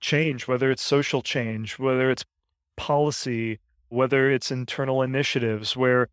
[0.00, 2.24] change, whether it's social change, whether it's
[2.76, 3.58] policy,
[3.88, 6.08] whether it's internal initiatives, where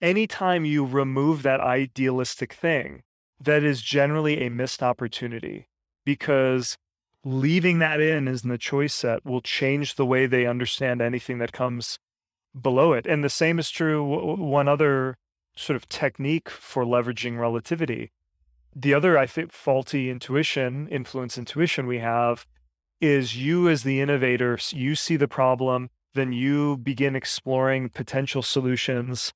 [0.00, 3.02] anytime you remove that idealistic thing,
[3.42, 5.66] that is generally a missed opportunity
[6.04, 6.76] because
[7.24, 11.38] leaving that in as in the choice set will change the way they understand anything
[11.38, 11.98] that comes
[12.58, 13.06] below it.
[13.06, 14.02] And the same is true,
[14.36, 15.16] one other
[15.54, 18.10] sort of technique for leveraging relativity.
[18.74, 22.46] The other, I think, faulty intuition, influence intuition we have
[23.00, 29.32] is you as the innovator, you see the problem, then you begin exploring potential solutions.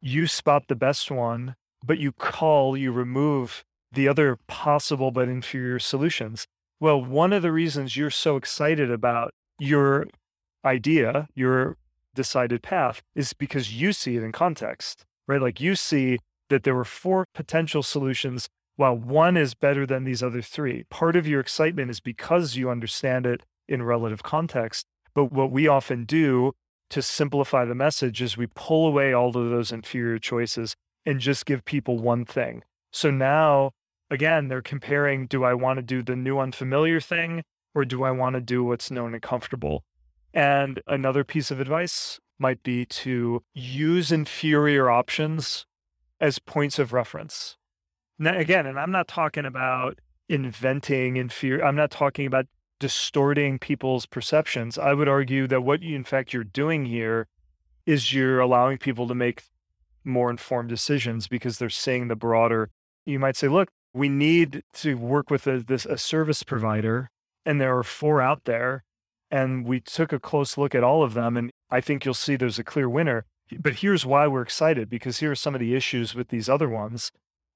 [0.00, 1.54] You spot the best one,
[1.84, 6.46] but you call, you remove the other possible but inferior solutions.
[6.80, 10.06] Well, one of the reasons you're so excited about your
[10.64, 11.76] idea, your
[12.14, 15.40] decided path, is because you see it in context, right?
[15.40, 16.18] Like you see
[16.50, 20.84] that there were four potential solutions while one is better than these other three.
[20.90, 24.86] Part of your excitement is because you understand it in relative context.
[25.14, 26.52] But what we often do
[26.90, 30.74] to simplify the message is we pull away all of those inferior choices
[31.06, 32.62] and just give people one thing.
[32.92, 33.72] So now
[34.10, 37.42] again, they're comparing do I want to do the new unfamiliar thing
[37.74, 39.84] or do I want to do what's known and comfortable?
[40.32, 45.66] And another piece of advice might be to use inferior options
[46.20, 47.56] as points of reference.
[48.18, 49.98] Now, again, and I'm not talking about
[50.28, 52.46] inventing inferior, I'm not talking about
[52.78, 54.78] distorting people's perceptions.
[54.78, 57.26] I would argue that what you, in fact, you're doing here
[57.86, 59.44] is you're allowing people to make
[60.04, 62.70] more informed decisions because they're seeing the broader.
[63.06, 67.10] You might say, look, we need to work with a, this a service provider,
[67.44, 68.84] and there are four out there,
[69.30, 72.36] and we took a close look at all of them, and I think you'll see
[72.36, 73.24] there's a clear winner.
[73.58, 76.68] But here's why we're excited because here are some of the issues with these other
[76.68, 77.12] ones.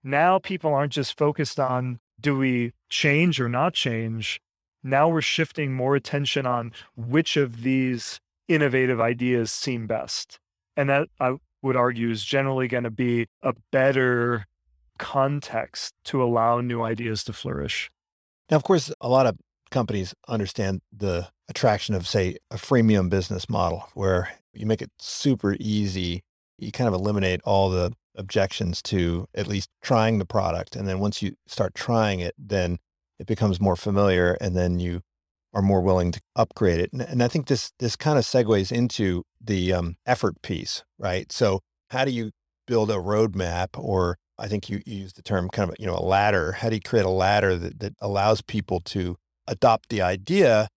[0.08, 4.40] Now people aren't just focused on do we change or not change.
[4.82, 10.38] Now we're shifting more attention on which of these innovative ideas seem best.
[10.78, 14.46] And that I would argue is generally going to be a better
[14.98, 17.90] context to allow new ideas to flourish.
[18.50, 19.36] Now, of course, a lot of
[19.70, 25.54] companies understand the attraction of, say, a freemium business model where you make it super
[25.60, 26.22] easy.
[26.56, 30.76] You kind of eliminate all the objections to at least trying the product.
[30.76, 32.78] And then once you start trying it, then
[33.18, 35.00] it becomes more familiar and then you
[35.54, 36.92] are more willing to upgrade it.
[36.92, 41.32] And, and I think this this kind of segues into the um, effort piece, right?
[41.32, 41.60] So
[41.90, 42.32] how do you
[42.66, 45.96] build a roadmap or I think you, you use the term kind of, you know,
[45.96, 46.52] a ladder.
[46.52, 49.16] How do you create a ladder that, that allows people to
[49.48, 50.68] adopt the idea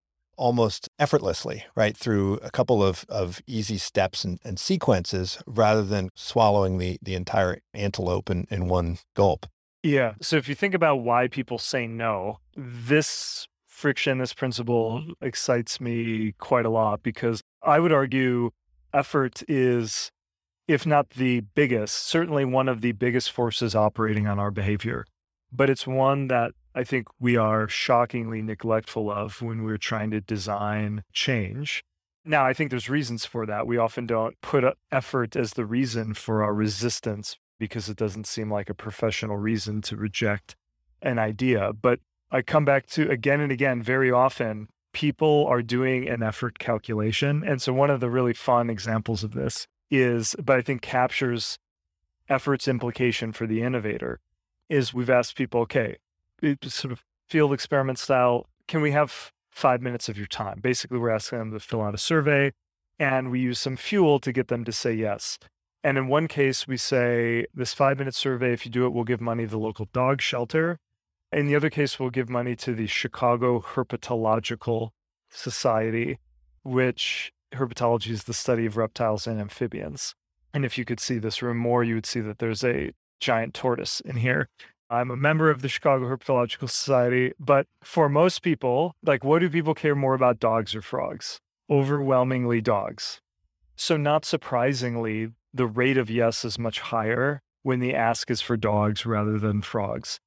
[0.42, 1.96] almost effortlessly, right?
[1.96, 7.14] Through a couple of, of easy steps and, and sequences rather than swallowing the, the
[7.14, 9.46] entire antelope in, in one gulp.
[9.84, 10.14] Yeah.
[10.20, 16.34] So if you think about why people say no, this friction, this principle excites me
[16.40, 18.50] quite a lot because I would argue
[18.96, 20.10] effort is,
[20.68, 25.06] if not the biggest, certainly one of the biggest forces operating on our behavior.
[25.52, 30.22] But it's one that I think we are shockingly neglectful of when we're trying to
[30.22, 31.84] design change.
[32.24, 33.68] Now, I think there's reasons for that.
[33.68, 38.52] We often don't put effort as the reason for our resistance because it doesn't seem
[38.52, 40.56] like a professional reason to reject
[41.02, 41.74] an idea.
[41.74, 42.00] But
[42.32, 47.44] I come back to again and again, very often, people are doing an effort calculation.
[47.46, 51.58] And so, one of the really fun examples of this is, but I think captures
[52.30, 54.20] effort's implication for the innovator,
[54.70, 55.98] is we've asked people, okay,
[56.64, 58.48] sort of field experiment style.
[58.68, 60.60] Can we have five minutes of your time?
[60.62, 62.52] Basically, we're asking them to fill out a survey
[63.00, 65.40] and we use some fuel to get them to say yes.
[65.84, 69.04] And in one case, we say this five minute survey, if you do it, we'll
[69.04, 70.78] give money to the local dog shelter.
[71.32, 74.90] In the other case, we'll give money to the Chicago Herpetological
[75.30, 76.20] Society,
[76.64, 80.14] which herpetology is the study of reptiles and amphibians.
[80.54, 83.54] And if you could see this room more, you would see that there's a giant
[83.54, 84.50] tortoise in here.
[84.92, 89.50] I'm a member of the Chicago Herpetological Society, but for most people, like what do
[89.50, 91.40] people care more about dogs or frogs?
[91.70, 93.22] Overwhelmingly dogs.
[93.78, 98.58] So, not surprisingly, the rate of yes is much higher when the ask is for
[98.58, 100.20] dogs rather than frogs.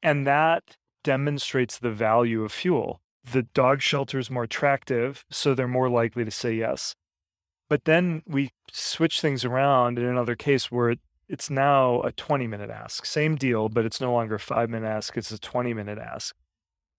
[0.00, 3.00] And that demonstrates the value of fuel.
[3.28, 6.94] The dog shelter is more attractive, so they're more likely to say yes.
[7.68, 10.94] But then we switch things around in another case where
[11.28, 13.06] it's now a 20 minute ask.
[13.06, 16.34] Same deal, but it's no longer a five minute ask, it's a 20 minute ask.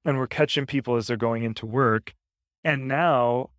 [0.04, 2.14] And we're catching people as they're going into work.
[2.64, 3.50] And now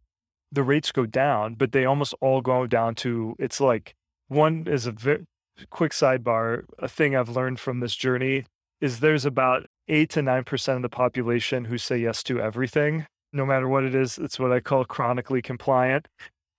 [0.53, 3.95] the rates go down, but they almost all go down to it's like
[4.29, 5.25] one is a very
[5.71, 6.64] quick sidebar.
[6.79, 8.45] A thing I've learned from this journey
[8.81, 13.07] is there's about eight to nine percent of the population who say yes to everything,
[13.33, 14.19] no matter what it is.
[14.19, 16.09] It's what I call chronically compliant.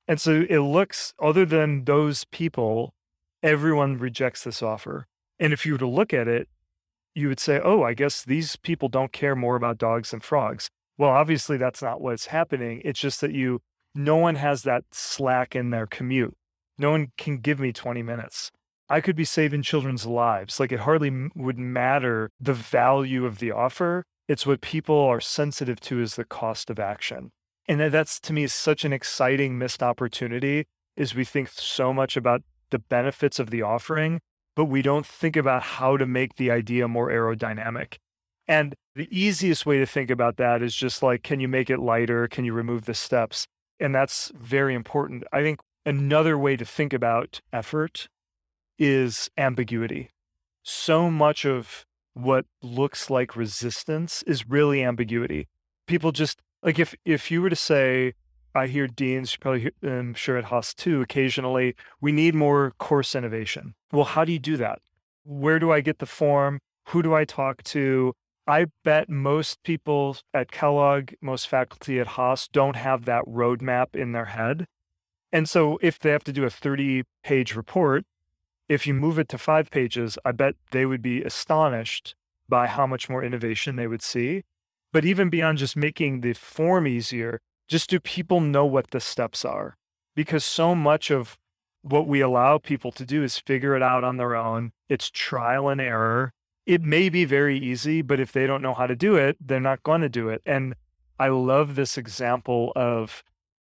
[0.08, 2.94] And so it looks, other than those people,
[3.44, 5.08] everyone rejects this offer.
[5.40, 6.50] And if you were to look at it,
[7.14, 10.70] you would say, oh, I guess these people don't care more about dogs than frogs.
[10.98, 12.82] Well, obviously, that's not what's happening.
[12.84, 13.62] It's just that you,
[13.94, 16.36] no one has that slack in their commute.
[16.78, 18.52] No one can give me 20 minutes.
[18.90, 20.60] I could be saving children's lives.
[20.60, 24.04] Like it hardly would matter the value of the offer.
[24.28, 27.32] It's what people are sensitive to is the cost of action.
[27.68, 32.44] And that's to me such an exciting missed opportunity is we think so much about
[32.72, 34.20] the benefits of the offering,
[34.56, 37.98] but we don't think about how to make the idea more aerodynamic.
[38.48, 41.80] And the easiest way to think about that is just like, can you make it
[41.80, 42.28] lighter?
[42.28, 43.46] Can you remove the steps?
[43.80, 45.24] And that's very important.
[45.32, 48.08] I think another way to think about effort
[48.80, 50.10] is ambiguity.
[50.64, 55.48] So much of what looks like resistance is really ambiguity.
[55.88, 58.14] People just like if if you were to say,
[58.56, 63.16] I hear deans, probably I'm um, sure at Haas too, occasionally, we need more course
[63.16, 63.76] innovation.
[63.92, 64.80] Well, how do you do that?
[65.24, 66.60] Where do I get the form?
[66.90, 68.14] Who do I talk to?
[68.48, 74.14] I bet most people at Kellogg, most faculty at Haas don't have that roadmap in
[74.14, 74.66] their head.
[75.34, 78.06] And so if they have to do a 30 page report,
[78.70, 82.16] if you move it to five pages, I bet they would be astonished
[82.48, 84.44] by how much more innovation they would see.
[84.94, 89.44] But even beyond just making the form easier, just do people know what the steps
[89.44, 89.78] are?
[90.16, 91.38] Because so much of
[91.82, 94.72] what we allow people to do is figure it out on their own.
[94.90, 96.34] It's trial and error.
[96.66, 99.60] It may be very easy, but if they don't know how to do it, they're
[99.60, 100.42] not going to do it.
[100.46, 100.76] And
[101.20, 103.24] I love this example of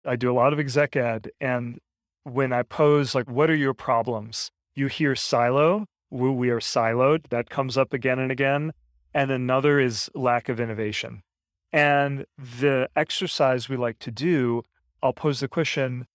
[0.06, 1.30] I do a lot of exec ed.
[1.39, 1.80] And
[2.24, 4.52] when I pose, like, what are your problems?
[4.74, 7.30] You hear silo, we are siloed.
[7.30, 8.74] That comes up again and again.
[9.14, 11.24] And another is lack of innovation.
[11.72, 14.63] And the exercise we like to do,
[15.03, 16.07] I'll pose the question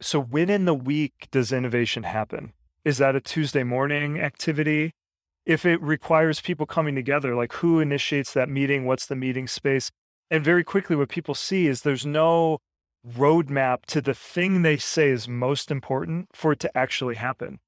[0.00, 2.52] so, when in the week does innovation happen?
[2.84, 4.92] Is that a Tuesday morning activity?
[5.44, 8.84] If it requires people coming together, like who initiates that meeting?
[8.84, 9.90] What's the meeting space?
[10.30, 12.58] And very quickly, what people see is there's no
[13.06, 17.58] roadmap to the thing they say is most important for it to actually happen.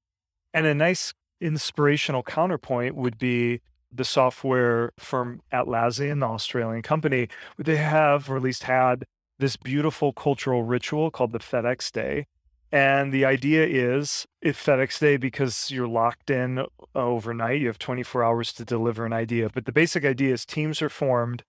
[0.53, 3.61] And a nice inspirational counterpoint would be
[3.91, 7.27] the software firm Atlassian, the Australian company.
[7.57, 9.05] They have, or at least had,
[9.39, 12.27] this beautiful cultural ritual called the FedEx Day.
[12.71, 16.65] And the idea is if FedEx Day, because you're locked in
[16.95, 19.49] overnight, you have 24 hours to deliver an idea.
[19.53, 21.43] But the basic idea is teams are formed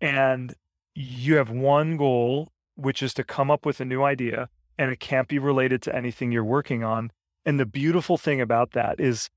[0.00, 0.54] and
[0.94, 4.48] you have one goal, which is to come up with a new idea,
[4.78, 7.12] and it can't be related to anything you're working on.
[7.44, 9.28] And the beautiful thing about that is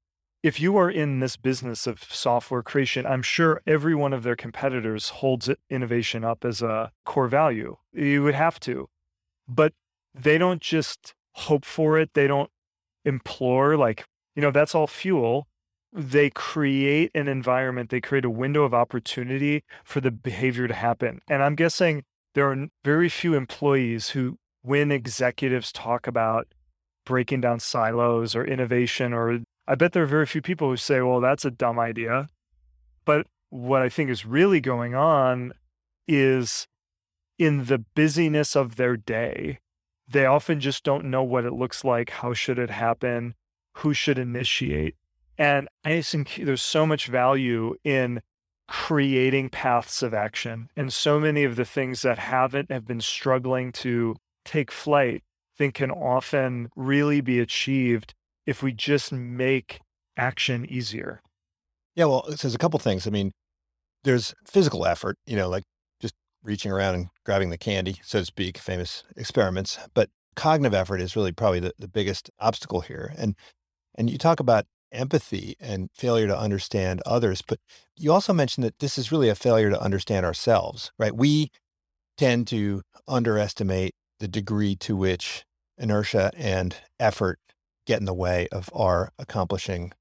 [0.44, 4.36] if you are in this business of software creation, I'm sure every one of their
[4.36, 7.78] competitors holds innovation up as a core value.
[7.94, 8.90] You would have to.
[9.48, 9.74] But
[10.14, 12.52] they don't just hope for it, they don't
[13.06, 15.48] implore, like, you know, that's all fuel.
[15.94, 21.22] They create an environment, they create a window of opportunity for the behavior to happen.
[21.30, 22.04] And I'm guessing
[22.36, 26.48] there are very few employees who, when executives talk about
[27.06, 31.02] breaking down silos or innovation or I bet there are very few people who say,
[31.02, 32.28] well, that's a dumb idea.
[33.06, 35.54] But what I think is really going on
[36.08, 36.68] is
[37.38, 39.60] in the busyness of their day,
[40.08, 42.10] they often just don't know what it looks like.
[42.10, 43.36] How should it happen?
[43.78, 44.96] Who should initiate?
[45.38, 48.22] And I think there's so much value in
[48.68, 50.70] creating paths of action.
[50.76, 55.58] And so many of the things that haven't have been struggling to take flight, I
[55.58, 58.14] think can often really be achieved
[58.46, 59.80] if we just make
[60.18, 61.22] action easier?
[61.96, 63.08] Yeah, well, there's a couple things.
[63.08, 63.32] I mean,
[64.04, 65.64] there's physical effort, you know, like
[66.02, 69.78] just reaching around and grabbing the candy, so to speak, famous experiments.
[69.94, 73.14] But cognitive effort is really probably the, the biggest obstacle here.
[73.18, 73.36] And
[73.96, 77.60] and you talk about empathy and failure to understand others, but
[77.96, 81.16] you also mentioned that this is really a failure to understand ourselves, right?
[81.16, 81.52] We
[82.18, 85.46] tend to underestimate the degree to which
[85.78, 87.40] inertia and effort
[87.86, 89.92] get in the way of our accomplishing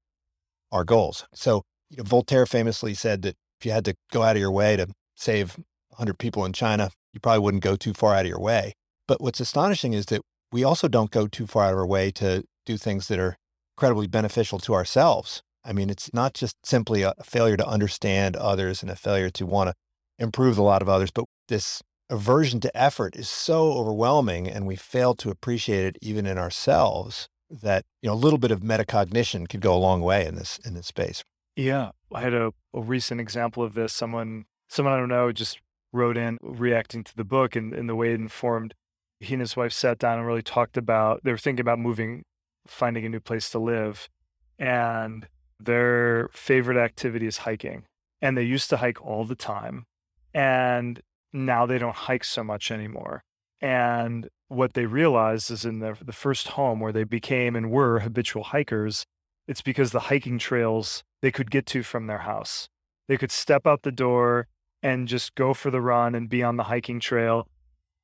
[0.71, 1.25] our goals.
[1.33, 4.51] So, you know, Voltaire famously said that if you had to go out of your
[4.51, 5.57] way to save
[5.89, 8.73] 100 people in China, you probably wouldn't go too far out of your way.
[9.07, 10.21] But what's astonishing is that
[10.51, 13.37] we also don't go too far out of our way to do things that are
[13.75, 15.41] incredibly beneficial to ourselves.
[15.63, 19.45] I mean, it's not just simply a failure to understand others and a failure to
[19.45, 19.73] want to
[20.19, 24.75] improve a lot of others, but this aversion to effort is so overwhelming and we
[24.75, 27.27] fail to appreciate it even in ourselves
[27.61, 30.59] that you know a little bit of metacognition could go a long way in this
[30.65, 31.23] in this space.
[31.55, 33.93] Yeah, I had a, a recent example of this.
[33.93, 35.59] Someone, someone I don't know, just
[35.91, 38.73] wrote in reacting to the book and, and the way it informed.
[39.19, 41.23] He and his wife sat down and really talked about.
[41.23, 42.23] They were thinking about moving,
[42.67, 44.09] finding a new place to live,
[44.57, 45.27] and
[45.59, 47.85] their favorite activity is hiking.
[48.21, 49.85] And they used to hike all the time,
[50.33, 51.01] and
[51.31, 53.23] now they don't hike so much anymore.
[53.61, 57.99] And what they realized is in the, the first home where they became and were
[57.99, 59.05] habitual hikers,
[59.47, 62.69] it's because the hiking trails they could get to from their house.
[63.07, 64.47] They could step out the door
[64.81, 67.47] and just go for the run and be on the hiking trail.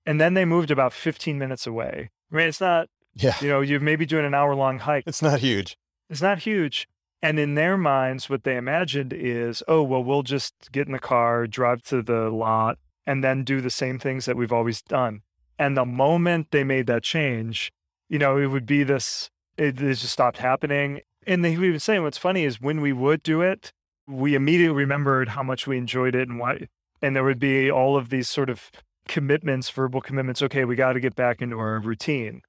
[0.05, 2.09] And then they moved about 15 minutes away.
[2.31, 3.35] I mean, it's not, yeah.
[3.41, 5.03] you know, you're maybe doing an hour long hike.
[5.05, 5.77] It's not huge.
[6.09, 6.87] It's not huge.
[7.21, 10.99] And in their minds, what they imagined is, oh, well, we'll just get in the
[10.99, 15.21] car, drive to the lot, and then do the same things that we've always done.
[15.59, 17.71] And the moment they made that change,
[18.07, 21.01] you know, it would be this, it, it just stopped happening.
[21.27, 23.73] And they even say, what's funny is when we would do it,
[24.07, 26.67] we immediately remembered how much we enjoyed it and why.
[27.01, 28.71] And there would be all of these sort of
[29.07, 30.41] commitments, verbal commitments.
[30.41, 32.41] Okay, we got to get back into our routine.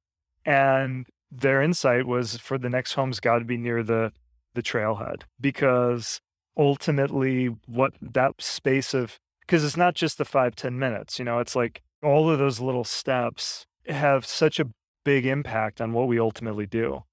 [0.47, 4.13] And their insight was for the next home's got to be near the
[4.55, 6.21] the trailhead because
[6.57, 11.39] ultimately what that space of because it's not just the five ten minutes you know
[11.39, 14.67] it's like all of those little steps have such a
[15.05, 17.05] big impact on what we ultimately do.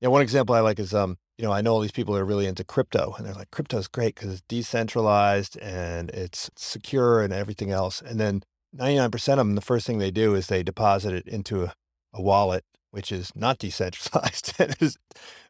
[0.00, 2.24] Yeah, one example I like is um, you know, I know all these people are
[2.24, 7.32] really into crypto and they're like, crypto's great because it's decentralized and it's secure and
[7.32, 8.02] everything else.
[8.02, 8.42] And then
[8.76, 11.72] 99% of them, the first thing they do is they deposit it into a,
[12.12, 14.98] a wallet, which is not decentralized and is,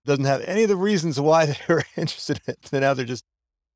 [0.04, 2.68] doesn't have any of the reasons why they were interested in it.
[2.70, 3.24] And now they're just,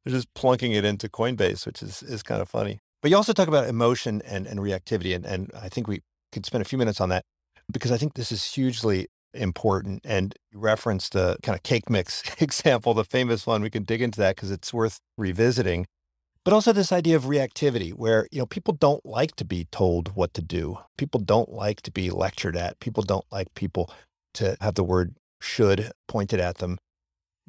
[0.04, 2.78] they're just plunking it into Coinbase, which is, is kind of funny.
[3.04, 5.14] But you also talk about emotion and, and reactivity.
[5.14, 6.00] And, and I think we
[6.32, 7.22] could spend a few minutes on that
[7.70, 10.00] because I think this is hugely important.
[10.04, 13.60] And you referenced the kind of cake mix example, the famous one.
[13.60, 15.84] We can dig into that because it's worth revisiting.
[16.46, 20.16] But also this idea of reactivity where, you know, people don't like to be told
[20.16, 20.78] what to do.
[20.96, 22.80] People don't like to be lectured at.
[22.80, 23.90] People don't like people
[24.32, 26.78] to have the word should pointed at them.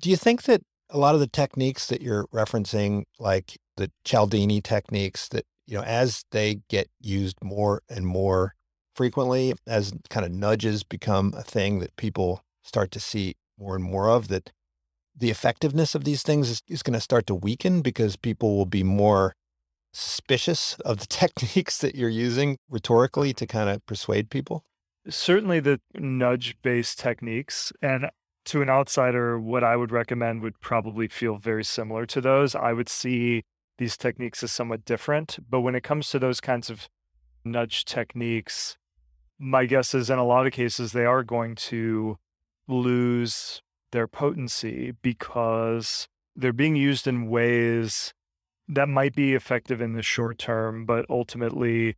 [0.01, 4.61] Do you think that a lot of the techniques that you're referencing, like the Cialdini
[4.61, 8.55] techniques that, you know, as they get used more and more
[8.95, 13.83] frequently, as kind of nudges become a thing that people start to see more and
[13.83, 14.51] more of, that
[15.17, 18.65] the effectiveness of these things is, is going to start to weaken because people will
[18.65, 19.33] be more
[19.93, 24.63] suspicious of the techniques that you're using rhetorically to kind of persuade people?
[25.07, 27.71] Certainly the nudge based techniques.
[27.81, 28.09] And
[28.45, 32.55] to an outsider, what I would recommend would probably feel very similar to those.
[32.55, 33.43] I would see
[33.77, 35.37] these techniques is somewhat different.
[35.49, 36.87] But when it comes to those kinds of
[37.43, 38.77] nudge techniques,
[39.37, 42.17] my guess is in a lot of cases, they are going to
[42.67, 43.61] lose
[43.91, 48.13] their potency because they're being used in ways
[48.67, 51.95] that might be effective in the short term, but ultimately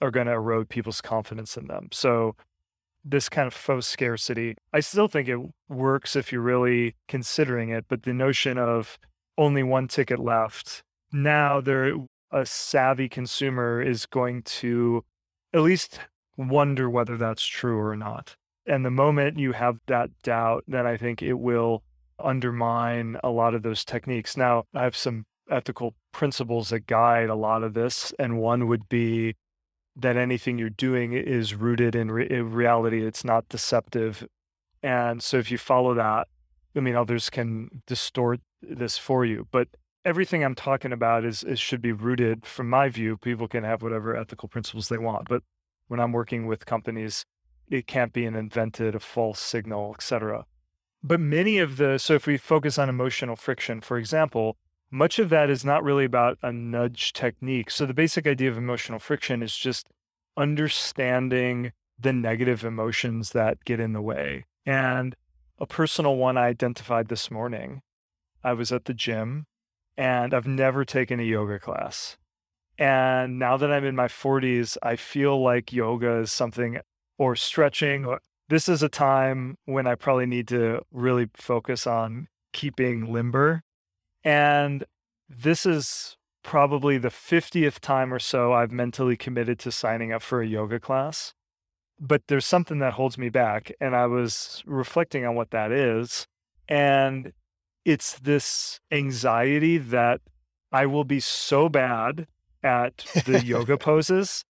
[0.00, 1.88] are going to erode people's confidence in them.
[1.92, 2.36] So,
[3.04, 7.86] this kind of faux scarcity, I still think it works if you're really considering it,
[7.88, 8.98] but the notion of
[9.38, 10.82] only one ticket left,
[11.12, 11.94] now there
[12.30, 15.04] a savvy consumer is going to
[15.52, 16.00] at least
[16.36, 18.36] wonder whether that's true or not.
[18.66, 21.82] And the moment you have that doubt, then I think it will
[22.22, 24.36] undermine a lot of those techniques.
[24.36, 28.12] Now, I have some ethical principles that guide a lot of this.
[28.18, 29.36] And one would be
[29.96, 34.26] that anything you're doing is rooted in, re- in reality, it's not deceptive.
[34.82, 36.28] And so if you follow that,
[36.76, 39.48] I mean, others can distort this for you.
[39.50, 39.68] But
[40.04, 43.16] everything I'm talking about is, is should be rooted, from my view.
[43.16, 45.28] People can have whatever ethical principles they want.
[45.28, 45.42] But
[45.88, 47.24] when I'm working with companies,
[47.68, 50.44] it can't be an invented, a false signal, etc.
[51.02, 54.56] But many of the, so if we focus on emotional friction, for example,
[54.90, 57.70] much of that is not really about a nudge technique.
[57.70, 59.88] So the basic idea of emotional friction is just
[60.36, 64.46] understanding the negative emotions that get in the way.
[64.64, 65.14] And
[65.58, 67.82] a personal one I identified this morning.
[68.42, 69.46] I was at the gym
[69.98, 72.16] and I've never taken a yoga class.
[72.78, 76.78] And now that I'm in my 40s, I feel like yoga is something
[77.18, 82.28] or stretching or this is a time when I probably need to really focus on
[82.54, 83.62] keeping limber
[84.24, 84.84] and
[85.28, 90.40] this is probably the 50th time or so I've mentally committed to signing up for
[90.40, 91.34] a yoga class.
[92.00, 93.72] But there's something that holds me back.
[93.80, 96.26] And I was reflecting on what that is.
[96.68, 97.32] And
[97.88, 100.20] it's this anxiety that
[100.70, 102.26] I will be so bad
[102.62, 104.44] at the yoga poses.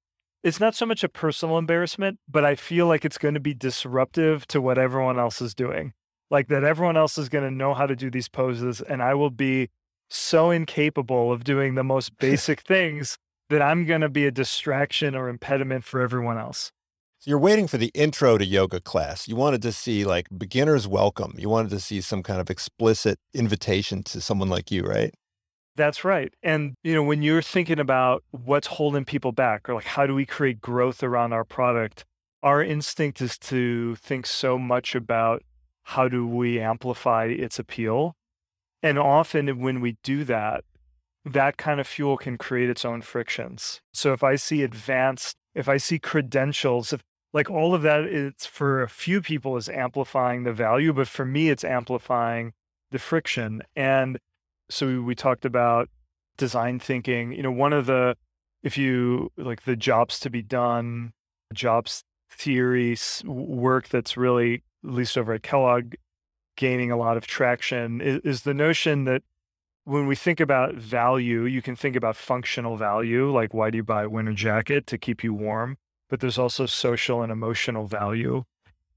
[0.42, 3.54] It's not so much a personal embarrassment, but I feel like it's going to be
[3.54, 5.92] disruptive to what everyone else is doing
[6.30, 9.14] like that everyone else is going to know how to do these poses and I
[9.14, 9.68] will be
[10.08, 13.18] so incapable of doing the most basic things
[13.48, 16.72] that I'm going to be a distraction or impediment for everyone else.
[17.26, 19.26] So you're waiting for the intro to yoga class.
[19.26, 21.34] You wanted to see like beginner's welcome.
[21.36, 25.12] You wanted to see some kind of explicit invitation to someone like you, right?
[25.74, 26.32] That's right.
[26.44, 30.14] And you know, when you're thinking about what's holding people back or like how do
[30.14, 32.04] we create growth around our product,
[32.44, 35.42] our instinct is to think so much about
[35.82, 38.14] how do we amplify its appeal?
[38.84, 40.62] And often when we do that,
[41.24, 43.80] that kind of fuel can create its own frictions.
[43.92, 47.02] So if I see advanced, if I see credentials, if
[47.36, 51.26] like all of that, it's for a few people is amplifying the value, but for
[51.26, 52.54] me, it's amplifying
[52.90, 53.60] the friction.
[53.76, 54.18] And
[54.70, 55.90] so we talked about
[56.38, 57.32] design thinking.
[57.32, 58.16] You know, one of the,
[58.62, 61.12] if you like the jobs to be done,
[61.52, 65.92] jobs theory work that's really at least over at Kellogg,
[66.56, 69.22] gaining a lot of traction is, is the notion that
[69.84, 73.84] when we think about value, you can think about functional value, like why do you
[73.84, 75.76] buy a winter jacket to keep you warm?
[76.08, 78.44] But there's also social and emotional value.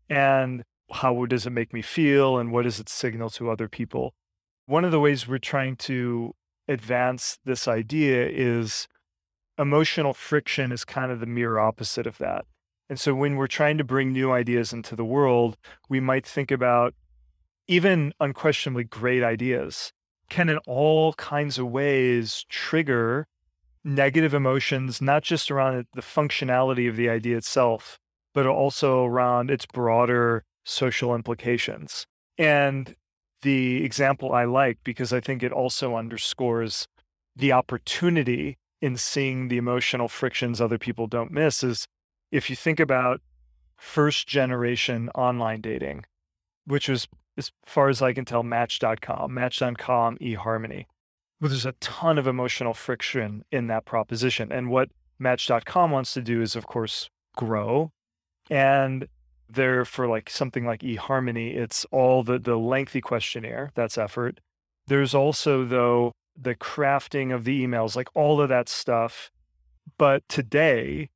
[0.09, 2.37] And how does it make me feel?
[2.37, 4.13] And what does it signal to other people?
[4.65, 6.35] One of the ways we're trying to
[6.67, 8.87] advance this idea is
[9.57, 12.45] emotional friction is kind of the mirror opposite of that.
[12.89, 15.57] And so when we're trying to bring new ideas into the world,
[15.89, 16.93] we might think about
[17.67, 19.93] even unquestionably great ideas
[20.29, 23.27] can in all kinds of ways trigger
[23.83, 27.97] negative emotions, not just around the functionality of the idea itself,
[28.33, 32.05] but also around its broader social implications.
[32.37, 32.95] And
[33.41, 36.87] the example I like, because I think it also underscores
[37.35, 41.87] the opportunity in seeing the emotional frictions other people don't miss, is
[42.31, 43.21] if you think about
[43.77, 46.05] first generation online dating,
[46.65, 47.07] which was,
[47.37, 50.85] as far as I can tell, Match.com, Match.com, eHarmony.
[51.41, 54.51] There's a ton of emotional friction in that proposition.
[54.51, 57.91] And what Match.com wants to do is, of course, grow.
[58.49, 59.07] And
[59.47, 64.39] there for like something like eHarmony, it's all the the lengthy questionnaire, that's effort.
[64.87, 69.31] There's also though the crafting of the emails, like all of that stuff.
[69.97, 71.09] But today,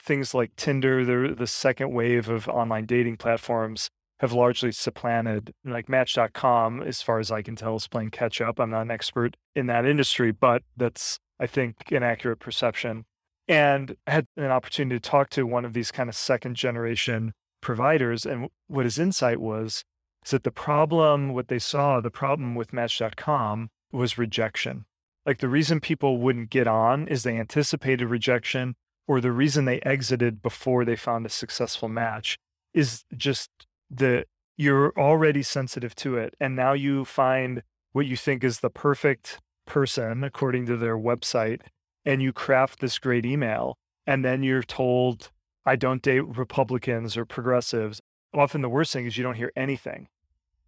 [0.00, 3.90] things like Tinder, the, the second wave of online dating platforms,
[4.20, 8.58] have largely supplanted like match.com as far as i can tell is playing catch up.
[8.58, 13.04] I'm not an expert in that industry but that's i think an accurate perception.
[13.50, 17.32] And I had an opportunity to talk to one of these kind of second generation
[17.62, 19.84] providers and what his insight was
[20.24, 24.84] is that the problem what they saw the problem with match.com was rejection.
[25.24, 28.74] Like the reason people wouldn't get on is they anticipated rejection
[29.06, 32.38] or the reason they exited before they found a successful match
[32.74, 33.50] is just
[33.90, 34.24] the
[34.56, 37.62] you're already sensitive to it and now you find
[37.92, 41.60] what you think is the perfect person according to their website
[42.04, 43.76] and you craft this great email
[44.06, 45.30] and then you're told
[45.64, 48.00] i don't date republicans or progressives.
[48.34, 50.08] Often the worst thing is you don't hear anything.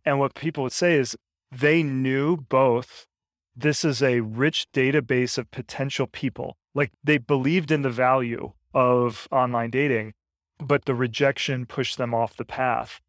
[0.04, 1.16] And what people would say is
[1.52, 3.06] they knew both
[3.54, 6.56] this is a rich database of potential people.
[6.74, 10.14] Like they believed in the value of online dating
[10.60, 13.00] but the rejection pushed them off the path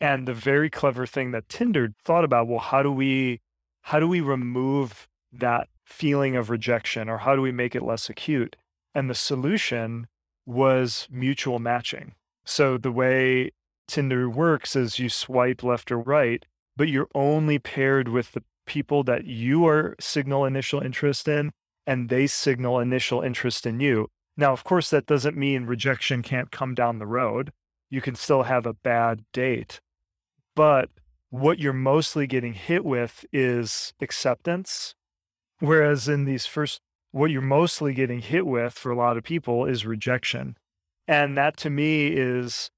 [0.00, 3.40] and the very clever thing that Tinder thought about, well, how do we
[3.82, 8.08] how do we remove that feeling of rejection or how do we make it less
[8.08, 8.56] acute?
[8.94, 10.06] And the solution
[10.46, 12.14] was mutual matching.
[12.44, 13.50] So the way
[13.88, 16.44] Tinder works is you swipe left or right,
[16.76, 21.52] but you're only paired with the people that you are signal initial interest in
[21.86, 24.08] and they signal initial interest in you.
[24.36, 27.52] Now, of course, that doesn't mean rejection can't come down the road.
[27.90, 29.80] You can still have a bad date
[30.54, 30.90] but
[31.30, 34.94] what you're mostly getting hit with is acceptance.
[35.60, 36.80] Whereas in these first,
[37.12, 40.56] what you're mostly getting hit with for a lot of people is rejection.
[41.06, 42.70] And that to me is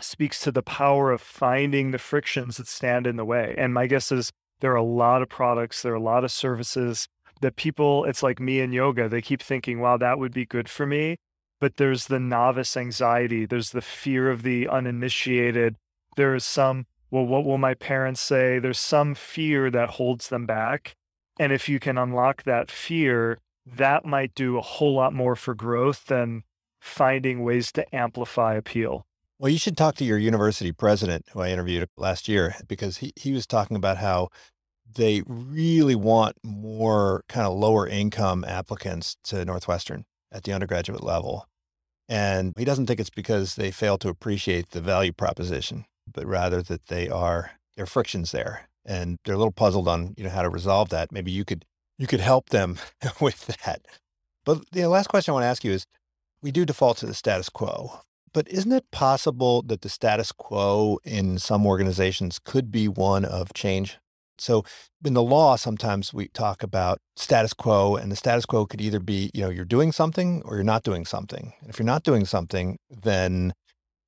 [0.00, 3.54] speaks to the power of finding the frictions that stand in the way.
[3.56, 6.30] And my guess is there are a lot of products, there are a lot of
[6.30, 7.08] services
[7.40, 10.68] that people, it's like me and yoga, they keep thinking, wow, that would be good
[10.68, 11.16] for me.
[11.60, 15.76] But there's the novice anxiety, there's the fear of the uninitiated,
[16.16, 18.58] there is some well, what will my parents say?
[18.58, 20.96] There's some fear that holds them back.
[21.38, 25.54] And if you can unlock that fear, that might do a whole lot more for
[25.54, 26.42] growth than
[26.80, 29.06] finding ways to amplify appeal.
[29.38, 33.12] Well, you should talk to your university president, who I interviewed last year, because he,
[33.14, 34.28] he was talking about how
[34.94, 41.46] they really want more kind of lower income applicants to Northwestern at the undergraduate level.
[42.08, 46.62] And he doesn't think it's because they fail to appreciate the value proposition but rather
[46.62, 50.30] that they are there are frictions there and they're a little puzzled on you know
[50.30, 51.12] how to resolve that.
[51.12, 51.64] Maybe you could
[51.98, 52.78] you could help them
[53.20, 53.82] with that.
[54.44, 55.86] But the last question i want to ask you is
[56.42, 58.00] we do default to the status quo
[58.32, 63.52] but isn't it possible that the status quo in some organizations could be one of
[63.52, 63.98] change?
[64.38, 64.64] So
[65.04, 69.00] in the law sometimes we talk about status quo and the status quo could either
[69.00, 72.02] be you know you're doing something or you're not doing something and if you're not
[72.02, 73.52] doing something then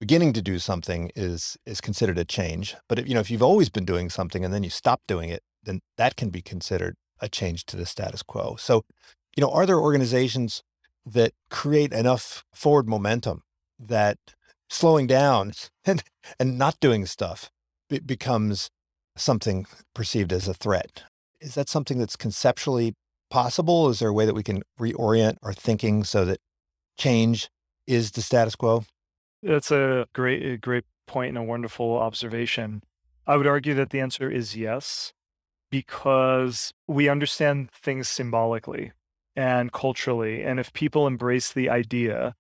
[0.05, 2.77] beginning to do something is is considered a change.
[2.91, 5.31] But if, you know, if you've always been doing something and then you stop doing
[5.31, 8.57] it, then that can be considered a change to the status quo.
[8.57, 8.85] So,
[9.35, 10.63] you know, are there organizations
[11.07, 13.45] that create enough forward momentum
[13.79, 14.19] that
[14.69, 15.53] slowing down
[15.87, 16.03] and
[16.39, 17.51] and not doing stuff
[17.89, 18.69] be- becomes
[19.17, 21.05] something perceived as a threat?
[21.41, 22.93] Is that something that's conceptually
[23.31, 23.89] possible?
[23.89, 26.41] Is there a way that we can reorient our thinking so that
[26.99, 27.49] change
[27.87, 28.85] is the status quo?
[29.45, 32.83] That's a great, great point and a wonderful observation.
[33.27, 35.13] I would argue that the answer is yes,
[35.71, 38.93] because we understand things symbolically
[39.37, 40.43] and culturally.
[40.43, 42.35] And if people embrace the idea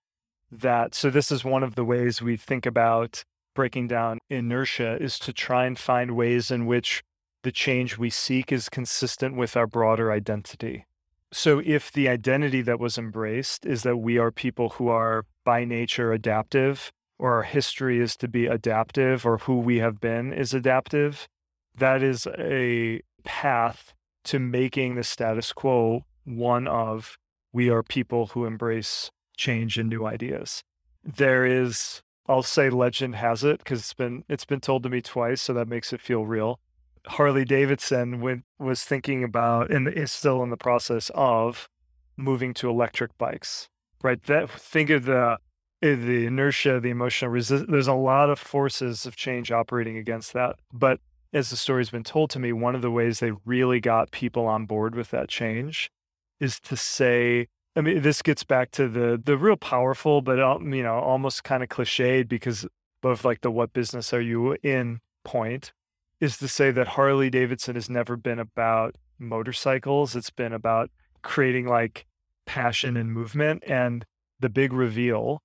[0.51, 3.25] that, so this is one of the ways we think about
[3.55, 7.03] breaking down inertia, is to try and find ways in which
[7.43, 10.87] the change we seek is consistent with our broader identity.
[11.33, 15.65] So if the identity that was embraced is that we are people who are by
[15.65, 20.53] nature adaptive, or our history is to be adaptive, or who we have been is
[20.55, 21.29] adaptive,
[21.77, 23.93] that is a path
[24.25, 27.17] to making the status quo one of
[27.53, 30.63] we are people who embrace change and new ideas.
[31.03, 35.01] There is, I'll say legend has it because it's been it's been told to me
[35.01, 36.59] twice, so that makes it feel real.
[37.07, 41.69] Harley Davidson went, was thinking about and is still in the process of
[42.17, 43.69] moving to electric bikes.
[44.05, 44.23] Right.
[44.25, 45.39] That think of the
[45.83, 47.71] eh, the inertia, the emotional resistance.
[47.71, 50.57] There's a lot of forces of change operating against that.
[50.71, 51.01] But
[51.33, 54.47] as the story's been told to me, one of the ways they really got people
[54.47, 55.91] on board with that change
[56.39, 60.83] is to say, I mean, this gets back to the the real powerful, but you
[60.83, 62.67] know, almost kind of cliched because
[63.03, 65.73] of like the "what business are you in" point,
[66.21, 70.15] is to say that Harley Davidson has never been about motorcycles.
[70.15, 70.91] It's been about
[71.23, 72.05] creating like
[72.47, 73.63] passion and movement.
[73.67, 74.05] And
[74.41, 75.43] the big reveal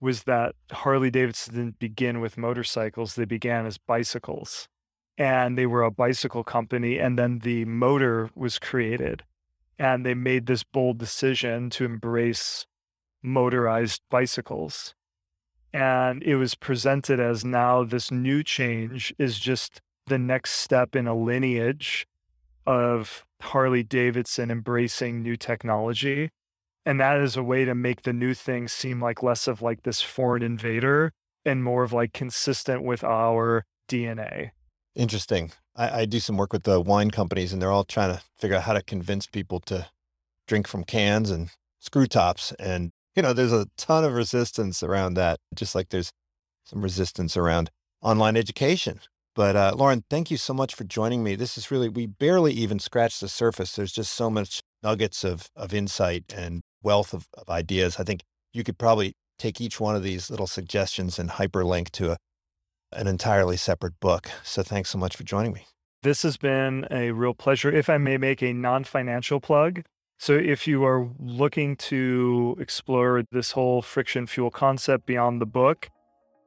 [0.00, 4.68] was that Harley Davidson didn't begin with motorcycles, they began as bicycles.
[5.18, 9.24] And they were a bicycle company, and then the motor was created.
[9.78, 12.66] And they made this bold decision to embrace
[13.22, 14.94] motorized bicycles.
[15.72, 21.06] And it was presented as now this new change is just the next step in
[21.06, 22.06] a lineage
[22.66, 26.30] of Harley Davidson embracing new technology.
[26.86, 29.82] And that is a way to make the new thing seem like less of like
[29.82, 31.12] this foreign invader
[31.44, 34.50] and more of like consistent with our DNA.
[34.94, 35.52] Interesting.
[35.76, 38.56] I, I do some work with the wine companies, and they're all trying to figure
[38.56, 39.88] out how to convince people to
[40.48, 42.52] drink from cans and screw tops.
[42.58, 46.12] And, you know, there's a ton of resistance around that, just like there's
[46.64, 47.70] some resistance around
[48.02, 49.00] online education.
[49.34, 51.36] But uh, Loran, thank you so much for joining me.
[51.36, 53.76] This is really, we barely even scratched the surface.
[53.76, 57.98] There's just so much nuggets of, of insight and wealth of, of ideas.
[57.98, 58.22] I think
[58.52, 62.16] you could probably take each one of these little suggestions and hyperlink to a,
[62.92, 64.30] an entirely separate book.
[64.44, 65.66] So thanks so much for joining me.
[66.02, 67.70] This has been a real pleasure.
[67.70, 69.82] If I may make a non financial plug,
[70.18, 75.88] so if you are looking to explore this whole friction fuel concept beyond the book,